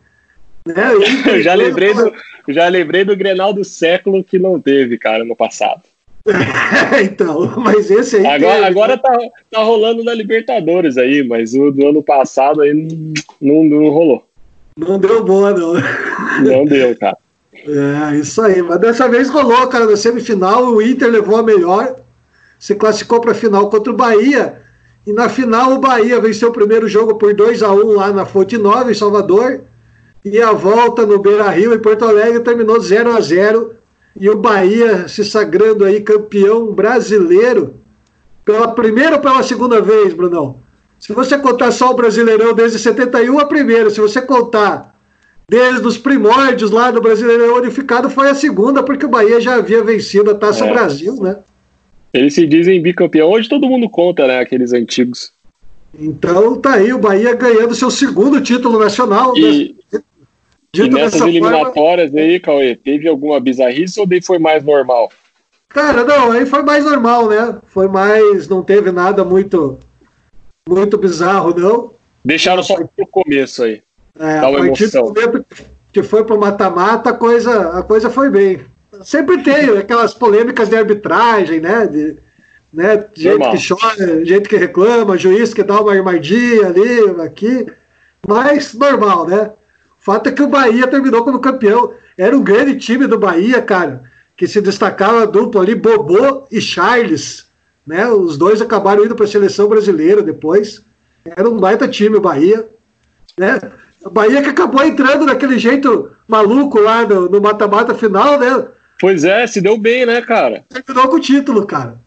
Né? 0.68 0.92
Eu 1.26 1.42
já 1.42 1.54
lembrei, 1.54 1.94
do, 1.94 2.14
já 2.50 2.68
lembrei 2.68 3.04
do 3.04 3.16
Grenal 3.16 3.54
do 3.54 3.64
século 3.64 4.24
que 4.24 4.38
não 4.38 4.60
teve, 4.60 4.98
cara, 4.98 5.24
no 5.24 5.36
passado. 5.36 5.82
então, 7.04 7.54
mas 7.58 7.90
esse 7.90 8.18
aí. 8.18 8.26
Agora, 8.26 8.54
teve, 8.56 8.66
agora 8.66 8.96
né? 8.96 9.02
tá, 9.02 9.18
tá 9.52 9.64
rolando 9.64 10.04
na 10.04 10.14
Libertadores 10.14 10.98
aí, 10.98 11.24
mas 11.24 11.54
o 11.54 11.72
do 11.72 11.88
ano 11.88 12.04
passado 12.04 12.62
aí 12.62 12.74
não, 12.74 13.14
não, 13.42 13.64
não 13.64 13.90
rolou. 13.90 14.28
Não 14.78 15.00
deu 15.00 15.24
boa, 15.24 15.54
não. 15.54 15.74
Não 16.44 16.66
deu, 16.66 16.98
cara. 16.98 17.18
É, 17.66 18.16
isso 18.18 18.42
aí. 18.42 18.62
Mas 18.62 18.80
dessa 18.80 19.10
vez 19.10 19.30
rolou, 19.30 19.68
cara, 19.68 19.86
na 19.86 19.98
semifinal, 19.98 20.68
o 20.68 20.82
Inter 20.82 21.10
levou 21.10 21.38
a 21.38 21.44
melhor, 21.44 21.96
se 22.60 22.76
classificou 22.76 23.20
para 23.20 23.32
a 23.32 23.36
final 23.36 23.70
contra 23.70 23.92
o 23.92 23.96
Bahia. 23.96 24.62
E 25.06 25.12
na 25.12 25.28
final 25.28 25.74
o 25.74 25.80
Bahia 25.80 26.22
venceu 26.22 26.50
o 26.50 26.54
primeiro 26.54 26.88
jogo 26.88 27.16
por 27.16 27.34
2 27.34 27.64
a 27.64 27.74
1 27.74 27.92
lá 27.94 28.14
na 28.14 28.26
Fonte 28.26 28.58
Nova, 28.58 28.92
em 28.92 28.94
Salvador. 28.94 29.64
E 30.32 30.42
a 30.42 30.52
volta 30.52 31.06
no 31.06 31.20
Beira 31.20 31.50
Rio, 31.50 31.74
em 31.74 31.80
Porto 31.80 32.06
Alegre, 32.06 32.40
terminou 32.42 32.80
0 32.80 33.16
a 33.16 33.22
0 33.22 33.74
E 34.20 34.30
o 34.30 34.38
Bahia 34.38 35.08
se 35.08 35.24
sagrando 35.24 35.86
aí 35.86 36.02
campeão 36.02 36.72
brasileiro 36.72 37.76
pela 38.44 38.70
primeira 38.70 39.16
ou 39.16 39.22
pela 39.22 39.44
segunda 39.44 39.82
vez, 39.82 40.14
Brunão? 40.14 40.60
Se 41.00 41.14
você 41.14 41.38
contar 41.38 41.72
só 41.72 41.92
o 41.92 41.96
Brasileirão 41.96 42.54
desde 42.54 42.80
71, 42.80 43.40
a 43.40 43.46
primeira. 43.46 43.90
Se 43.90 44.02
você 44.02 44.22
contar 44.22 44.96
desde 45.50 45.86
os 45.86 45.98
primórdios 45.98 46.72
lá 46.72 46.92
do 46.92 47.02
Brasileirão 47.02 47.58
Unificado, 47.58 48.10
foi 48.10 48.30
a 48.30 48.36
segunda, 48.36 48.84
porque 48.84 49.06
o 49.06 49.10
Bahia 49.10 49.40
já 49.40 49.56
havia 49.56 49.84
vencido 49.84 50.32
a 50.32 50.36
Taça 50.36 50.66
é. 50.66 50.72
Brasil, 50.72 51.16
né? 51.22 51.38
Eles 52.14 52.34
se 52.34 52.48
dizem 52.48 52.82
bicampeão. 52.82 53.30
Hoje 53.30 53.48
todo 53.48 53.68
mundo 53.68 53.90
conta, 53.90 54.26
né? 54.26 54.40
Aqueles 54.40 54.74
antigos. 54.74 55.32
Então 55.98 56.60
tá 56.60 56.74
aí 56.74 56.92
o 56.92 57.00
Bahia 57.00 57.34
ganhando 57.36 57.76
seu 57.76 57.92
segundo 57.92 58.42
título 58.42 58.80
nacional. 58.80 59.38
E, 59.38 59.76
né? 59.94 60.02
E 60.86 60.90
nessas 60.90 61.22
eliminatórias 61.22 62.12
forma... 62.12 62.26
aí, 62.26 62.40
Cauê, 62.40 62.76
teve 62.76 63.08
alguma 63.08 63.40
bizarrice 63.40 64.00
ou 64.00 64.06
daí 64.06 64.22
foi 64.22 64.40
mais 64.40 64.64
normal? 64.64 65.12
Cara, 65.70 66.04
não, 66.04 66.32
aí 66.32 66.46
foi 66.46 66.64
mais 66.64 66.86
normal, 66.86 67.28
né? 67.28 67.58
Foi 67.68 67.88
mais. 67.88 68.48
Não 68.48 68.64
teve 68.64 68.92
nada 68.92 69.24
muito 69.24 69.78
muito 70.68 70.98
bizarro, 70.98 71.58
não. 71.58 71.94
Deixaram 72.24 72.62
só 72.62 72.76
pro 72.76 73.08
começo 73.08 73.64
aí. 73.64 73.82
É, 74.20 74.40
a 74.40 74.52
partir 74.52 74.92
do 74.92 75.04
momento 75.04 75.46
que 75.94 76.04
foi 76.04 76.24
pro 76.24 76.40
mata-mata, 76.40 77.12
a 77.12 77.14
coisa, 77.14 77.70
a 77.70 77.84
coisa 77.84 78.10
foi 78.10 78.30
bem. 78.30 78.62
Sempre 79.04 79.44
tem 79.44 79.78
aquelas 79.78 80.14
polêmicas 80.14 80.70
de 80.70 80.76
arbitragem, 80.76 81.60
né? 81.60 81.86
De, 81.88 82.18
né? 82.74 83.06
Gente 83.14 83.38
Normal. 83.38 83.52
que 83.54 83.68
chora, 83.68 84.26
gente 84.26 84.50
que 84.50 84.58
reclama, 84.58 85.18
juiz 85.18 85.54
que 85.54 85.64
dá 85.64 85.80
uma 85.80 85.94
armadilha 85.94 86.68
ali, 86.68 87.22
aqui. 87.22 87.66
Mas 88.28 88.74
normal, 88.74 89.28
né? 89.28 89.52
O 90.08 90.12
fato 90.14 90.30
é 90.30 90.32
que 90.32 90.42
o 90.42 90.48
Bahia 90.48 90.88
terminou 90.88 91.26
como 91.26 91.38
campeão. 91.38 91.92
Era 92.18 92.36
um 92.36 92.42
grande 92.42 92.78
time 92.78 93.06
do 93.08 93.20
Bahia, 93.20 93.62
cara, 93.62 94.04
que 94.38 94.48
se 94.48 94.62
destacava 94.62 95.24
a 95.24 95.26
dupla 95.26 95.62
ali, 95.62 95.76
Bobô 95.76 96.48
e 96.50 96.62
Charles. 96.62 97.46
Né? 97.86 98.08
Os 98.08 98.38
dois 98.38 98.62
acabaram 98.62 99.04
indo 99.04 99.18
para 99.18 99.26
a 99.26 99.28
seleção 99.28 99.68
brasileira 99.68 100.22
depois. 100.22 100.82
Era 101.26 101.50
um 101.50 101.60
baita 101.60 101.90
time 101.90 102.16
o 102.16 102.22
Bahia. 102.22 102.70
Né? 103.38 103.60
A 104.06 104.10
Bahia 104.10 104.42
que 104.42 104.48
acabou 104.48 104.82
entrando 104.82 105.26
daquele 105.26 105.60
jeito 105.60 106.10
maluco 106.26 106.80
lá 106.80 107.06
no 107.06 107.42
mata-mata 107.42 107.94
final, 107.94 108.40
né? 108.40 108.66
Pois 109.02 109.26
é, 109.26 109.46
se 109.46 109.60
deu 109.60 109.78
bem, 109.78 110.06
né, 110.06 110.22
cara? 110.22 110.64
Terminou 110.70 111.10
com 111.10 111.18
o 111.18 111.20
título, 111.20 111.66
cara. 111.66 112.00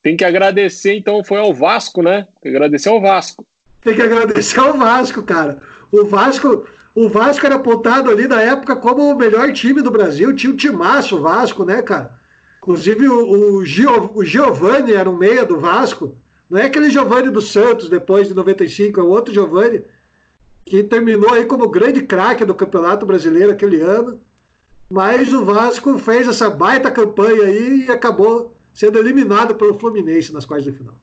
Tem 0.00 0.16
que 0.16 0.24
agradecer, 0.24 0.94
então, 0.94 1.24
foi 1.24 1.38
ao 1.38 1.52
Vasco, 1.52 2.04
né? 2.04 2.28
Tem 2.40 2.52
que 2.52 2.56
agradecer 2.56 2.88
ao 2.88 3.00
Vasco. 3.00 3.44
Tem 3.80 3.96
que 3.96 4.02
agradecer 4.02 4.60
ao 4.60 4.74
Vasco, 4.74 5.24
cara. 5.24 5.60
O 5.90 6.04
Vasco, 6.04 6.66
o 6.94 7.08
Vasco 7.08 7.46
era 7.46 7.56
apontado 7.56 8.10
ali 8.10 8.26
na 8.26 8.40
época 8.40 8.76
como 8.76 9.10
o 9.10 9.16
melhor 9.16 9.52
time 9.52 9.82
do 9.82 9.90
Brasil. 9.90 10.34
Tinha 10.34 10.52
um 10.52 10.56
timaço 10.56 11.16
o 11.16 11.20
Vasco, 11.20 11.64
né, 11.64 11.82
cara? 11.82 12.18
Inclusive 12.58 13.08
o, 13.08 13.56
o, 13.56 13.64
Gio, 13.64 14.10
o 14.14 14.24
Giovanni 14.24 14.92
era 14.92 15.08
um 15.08 15.16
meia 15.16 15.44
do 15.44 15.58
Vasco. 15.58 16.16
Não 16.50 16.58
é 16.58 16.64
aquele 16.64 16.90
Giovanni 16.90 17.30
do 17.30 17.40
Santos 17.40 17.88
depois 17.88 18.28
de 18.28 18.34
95, 18.34 19.00
é 19.00 19.02
o 19.02 19.08
outro 19.08 19.32
Giovanni 19.32 19.84
que 20.64 20.82
terminou 20.82 21.32
aí 21.32 21.46
como 21.46 21.68
grande 21.68 22.02
craque 22.02 22.44
do 22.44 22.54
Campeonato 22.54 23.06
Brasileiro 23.06 23.52
aquele 23.52 23.80
ano. 23.80 24.20
Mas 24.90 25.32
o 25.32 25.44
Vasco 25.44 25.98
fez 25.98 26.26
essa 26.26 26.48
baita 26.48 26.90
campanha 26.90 27.44
aí 27.44 27.86
e 27.86 27.90
acabou 27.90 28.54
sendo 28.72 28.98
eliminado 28.98 29.54
pelo 29.54 29.78
Fluminense 29.78 30.32
nas 30.32 30.44
quartas 30.44 30.64
de 30.64 30.72
final. 30.72 31.00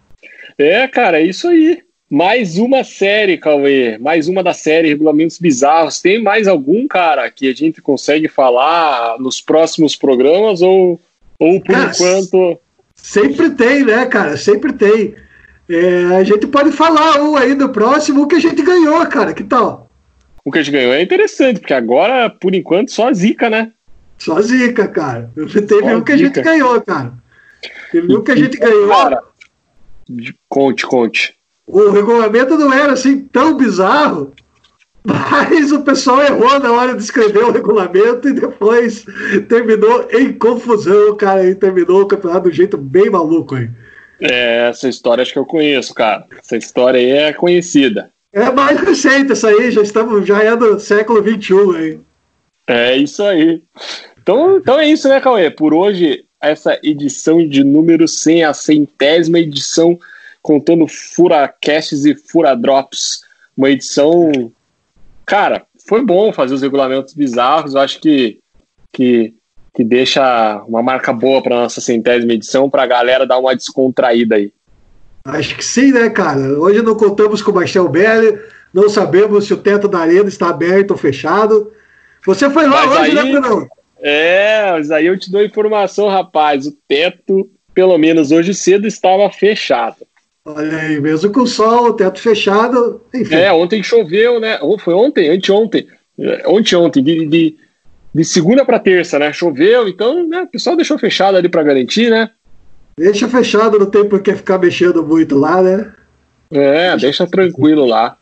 É, 0.58 0.88
cara, 0.88 1.20
é 1.20 1.24
isso 1.24 1.48
aí. 1.48 1.82
Mais 2.16 2.58
uma 2.58 2.82
série, 2.86 3.38
Cauê. 3.38 3.98
Mais 3.98 4.30
uma 4.30 4.42
da 4.42 4.54
série 4.54 4.88
Regulamentos 4.88 5.38
Bizarros. 5.38 6.00
Tem 6.00 6.24
mais 6.24 6.48
algum, 6.48 6.88
cara, 6.88 7.30
que 7.30 7.50
a 7.50 7.54
gente 7.54 7.82
consegue 7.82 8.30
falar 8.30 9.20
nos 9.20 9.42
próximos 9.42 9.98
programas 9.98 10.62
ou, 10.62 10.98
ou 11.38 11.60
por 11.60 11.74
cara, 11.76 11.92
enquanto. 11.92 12.58
Sempre 12.96 13.50
tem, 13.50 13.84
né, 13.84 14.06
cara? 14.06 14.38
Sempre 14.38 14.72
tem. 14.72 15.14
É, 15.68 16.16
a 16.16 16.24
gente 16.24 16.48
pode 16.48 16.72
falar 16.72 17.22
um 17.22 17.36
aí 17.36 17.54
do 17.54 17.68
próximo, 17.68 18.22
o 18.22 18.28
que 18.28 18.36
a 18.36 18.40
gente 18.40 18.62
ganhou, 18.62 19.06
cara. 19.08 19.34
Que 19.34 19.44
tal? 19.44 19.90
O 20.46 20.54
que 20.54 20.60
a 20.60 20.64
gente 20.64 20.74
ganhou 20.74 20.94
é 20.94 21.02
interessante, 21.02 21.60
porque 21.60 21.74
agora, 21.74 22.30
por 22.30 22.56
enquanto, 22.56 22.94
só 22.94 23.12
zica, 23.12 23.50
né? 23.50 23.74
Só 24.18 24.42
zica, 24.42 24.88
cara. 24.88 25.30
Teve 25.36 25.68
só 25.68 25.98
um 25.98 26.02
que 26.02 26.14
a 26.14 26.18
gente 26.18 26.42
ganhou, 26.42 26.82
cara. 26.82 27.12
Teve 27.92 28.16
um 28.16 28.24
que 28.24 28.32
a 28.32 28.38
gente 28.38 28.58
ganhou. 28.58 28.88
Cara, 28.88 29.22
conte, 30.48 30.88
conte. 30.88 31.35
O 31.68 31.90
regulamento 31.90 32.58
não 32.58 32.72
era 32.72 32.94
assim 32.94 33.22
tão 33.22 33.58
bizarro, 33.58 34.32
mas 35.04 35.72
o 35.72 35.82
pessoal 35.82 36.22
errou 36.22 36.60
na 36.60 36.72
hora 36.72 36.96
de 36.96 37.04
escrever 37.04 37.44
o 37.44 37.52
regulamento 37.52 38.28
e 38.28 38.34
depois 38.34 39.06
terminou 39.48 40.08
em 40.12 40.34
confusão, 40.34 41.16
cara. 41.16 41.48
E 41.48 41.56
terminou 41.56 42.02
o 42.02 42.08
campeonato 42.08 42.44
de 42.44 42.50
um 42.50 42.54
jeito 42.54 42.78
bem 42.78 43.10
maluco 43.10 43.56
aí. 43.56 43.70
É, 44.20 44.70
essa 44.70 44.88
história 44.88 45.22
acho 45.22 45.34
que 45.34 45.40
eu 45.40 45.46
conheço, 45.46 45.94
cara. 45.94 46.26
Essa 46.40 46.58
história 46.58 47.00
aí 47.00 47.12
é 47.12 47.34
conhecida. 47.34 48.12
É 48.34 48.52
mais 48.52 48.80
recente 48.80 49.32
essa 49.32 49.48
aí, 49.48 49.72
já 49.72 49.82
estamos, 49.82 50.28
já 50.28 50.44
é 50.44 50.56
do 50.56 50.80
século 50.80 51.24
XXI 51.24 51.78
aí. 51.78 52.00
É 52.68 52.98
isso 52.98 53.24
aí. 53.24 53.62
Então, 54.22 54.58
então 54.58 54.80
é 54.80 54.88
isso, 54.88 55.08
né, 55.08 55.22
Cauê? 55.22 55.50
Por 55.50 55.74
hoje, 55.74 56.26
essa 56.42 56.80
edição 56.84 57.48
de 57.48 57.64
número 57.64 58.08
100, 58.08 58.44
a 58.44 58.54
centésima 58.54 59.40
edição, 59.40 59.98
contando 60.46 60.88
furacasts 60.88 62.06
e 62.06 62.14
furadrops. 62.16 63.22
Uma 63.58 63.72
edição. 63.72 64.52
Cara, 65.26 65.66
foi 65.88 66.06
bom 66.06 66.32
fazer 66.32 66.54
os 66.54 66.62
regulamentos 66.62 67.16
bizarros. 67.16 67.74
Eu 67.74 67.82
acho 67.82 68.00
que, 68.00 68.38
que 68.94 69.34
que 69.76 69.84
deixa 69.84 70.64
uma 70.68 70.82
marca 70.82 71.12
boa 71.12 71.44
para 71.44 71.58
nossa 71.58 71.82
centésima 71.82 72.32
edição, 72.32 72.70
para 72.70 72.84
a 72.84 72.88
galera 72.88 73.28
dar 73.28 73.38
uma 73.38 73.54
descontraída 73.54 74.36
aí. 74.36 74.54
Acho 75.26 75.58
que 75.58 75.66
sim, 75.66 75.92
né, 75.92 76.10
cara? 76.10 76.40
Hoje 76.40 76.82
não 76.82 76.96
contamos 76.96 77.42
com 77.42 77.52
o 77.52 77.56
Marcel 77.56 77.90
Belli, 77.90 78.40
não 78.74 78.88
sabemos 78.88 79.46
se 79.46 79.54
o 79.54 79.58
teto 79.58 79.90
da 79.90 80.00
arena 80.00 80.30
está 80.30 80.48
aberto 80.48 80.92
ou 80.92 80.98
fechado. 80.98 81.74
Você 82.26 82.50
foi 82.50 82.68
lá 82.68 82.88
mas 82.88 83.00
hoje, 83.02 83.16
né, 83.16 83.22
aí, 83.22 83.34
né, 83.34 83.40
Bruno? 83.42 83.68
É, 84.00 84.72
mas 84.72 84.92
aí 84.92 85.08
eu 85.08 85.20
te 85.20 85.30
dou 85.30 85.44
informação, 85.44 86.08
rapaz. 86.08 86.66
O 86.66 86.72
teto, 86.88 87.50
pelo 87.74 87.98
menos 87.98 88.32
hoje 88.32 88.54
cedo, 88.54 88.88
estava 88.88 89.30
fechado. 89.30 90.08
Olha 90.48 90.78
aí, 90.78 91.02
mesmo 91.02 91.32
com 91.32 91.42
o 91.42 91.48
sol, 91.48 91.88
o 91.88 91.94
teto 91.94 92.20
fechado, 92.20 93.02
enfim. 93.12 93.34
É, 93.34 93.52
ontem 93.52 93.82
choveu, 93.82 94.40
né? 94.40 94.60
Ou 94.62 94.78
foi 94.78 94.94
ontem? 94.94 95.30
Anteontem. 95.30 95.88
É, 96.20 96.48
ontem, 96.48 96.76
ontem, 96.76 97.04
de, 97.04 97.26
de, 97.26 97.58
de 98.14 98.24
segunda 98.24 98.64
para 98.64 98.80
terça, 98.80 99.18
né? 99.18 99.34
Choveu, 99.34 99.88
então 99.88 100.28
né, 100.28 100.44
o 100.44 100.48
pessoal 100.48 100.76
deixou 100.76 101.00
fechado 101.00 101.36
ali 101.36 101.50
para 101.50 101.64
garantir, 101.64 102.12
né? 102.12 102.30
Deixa 102.98 103.28
fechado, 103.28 103.80
não 103.80 103.90
tem 103.90 104.08
por 104.08 104.22
que 104.22 104.36
ficar 104.36 104.60
mexendo 104.60 105.04
muito 105.04 105.36
lá, 105.36 105.64
né? 105.64 105.92
É, 106.52 106.96
deixa 106.96 107.26
tranquilo 107.26 107.86
lá. 107.86 108.18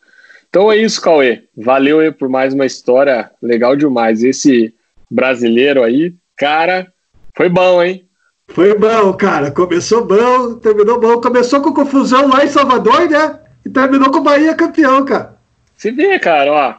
Então 0.49 0.71
é 0.71 0.77
isso, 0.77 1.01
Cauê. 1.01 1.43
Valeu 1.57 1.99
aí 1.99 2.11
por 2.11 2.29
mais 2.29 2.53
uma 2.53 2.65
história 2.65 3.29
legal 3.41 3.75
demais. 3.75 4.23
Esse 4.23 4.73
brasileiro 5.11 5.83
aí, 5.83 6.13
cara, 6.37 6.87
foi 7.35 7.49
bom, 7.49 7.83
hein? 7.83 8.05
Foi 8.49 8.77
bom, 8.77 9.13
cara. 9.13 9.51
Começou 9.51 10.05
bom, 10.05 10.55
terminou 10.55 10.99
bom. 10.99 11.19
Começou 11.21 11.61
com 11.61 11.73
confusão 11.73 12.27
lá 12.27 12.43
em 12.43 12.49
Salvador, 12.49 13.09
né? 13.09 13.39
E 13.65 13.69
terminou 13.69 14.11
com 14.11 14.19
o 14.19 14.23
Bahia 14.23 14.53
campeão, 14.55 15.05
cara. 15.05 15.37
Se 15.77 15.91
vê, 15.91 16.19
cara, 16.19 16.51
ó. 16.51 16.75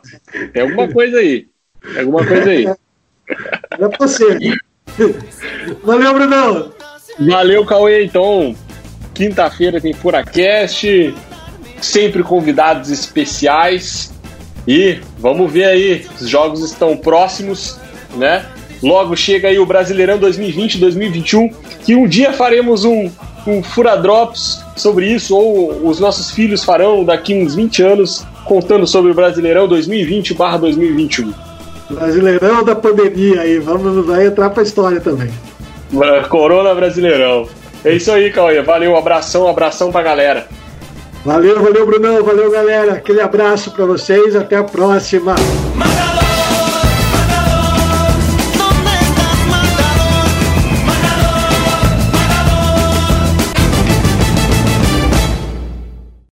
Tem 0.53 0.63
alguma 0.63 0.91
coisa 0.93 1.19
aí. 1.19 1.49
Tem 1.83 2.01
alguma 2.01 2.27
coisa 2.27 2.51
aí. 2.51 2.67
É 3.71 3.89
pra 3.89 4.07
ser. 4.07 4.39
Valeu, 5.83 6.13
Brunão. 6.13 6.73
Valeu, 7.19 7.65
Cauê. 7.65 8.05
Então, 8.05 8.55
quinta-feira 9.15 9.81
tem 9.81 9.95
Furacast. 9.95 11.15
Sempre 11.81 12.23
convidados 12.23 12.91
especiais. 12.91 14.13
E 14.69 15.01
vamos 15.19 15.51
ver 15.51 15.65
aí. 15.65 16.07
Os 16.21 16.29
jogos 16.29 16.63
estão 16.63 16.99
próximos, 16.99 17.81
né? 18.15 18.45
Logo 18.85 19.17
chega 19.17 19.49
aí 19.49 19.59
o 19.59 19.65
Brasileirão 19.65 20.19
2020-2021, 20.19 21.53
que 21.85 21.95
um 21.95 22.07
dia 22.07 22.33
faremos 22.35 22.85
um, 22.85 23.11
um 23.47 23.63
Fura 23.63 23.97
Drops 23.97 24.63
sobre 24.77 25.07
isso, 25.07 25.35
ou 25.35 25.89
os 25.89 25.99
nossos 25.99 26.31
filhos 26.31 26.63
farão 26.63 27.03
daqui 27.03 27.35
uns 27.35 27.55
20 27.55 27.83
anos, 27.83 28.27
contando 28.45 28.87
sobre 28.87 29.11
o 29.11 29.15
Brasileirão 29.15 29.67
2020-2021. 29.69 31.33
Brasileirão 31.91 32.63
da 32.63 32.75
pandemia 32.75 33.41
aí, 33.41 33.59
vamos 33.59 34.05
vai 34.05 34.27
entrar 34.27 34.51
pra 34.51 34.63
história 34.63 35.01
também. 35.01 35.31
Corona 36.29 36.75
Brasileirão. 36.75 37.49
É 37.85 37.95
isso 37.95 38.13
aí, 38.13 38.31
Cauê. 38.31 38.61
Valeu, 38.63 38.97
abração, 38.97 39.49
abração 39.49 39.91
pra 39.93 40.03
galera. 40.03 40.47
Valeu, 41.25 41.63
valeu, 41.63 41.87
Brunão, 41.87 42.23
valeu, 42.23 42.51
galera. 42.51 42.95
Aquele 42.95 43.21
abraço 43.21 43.71
para 43.71 43.87
vocês, 43.87 44.37
até 44.37 44.57
a 44.57 44.65
próxima. 44.65 45.35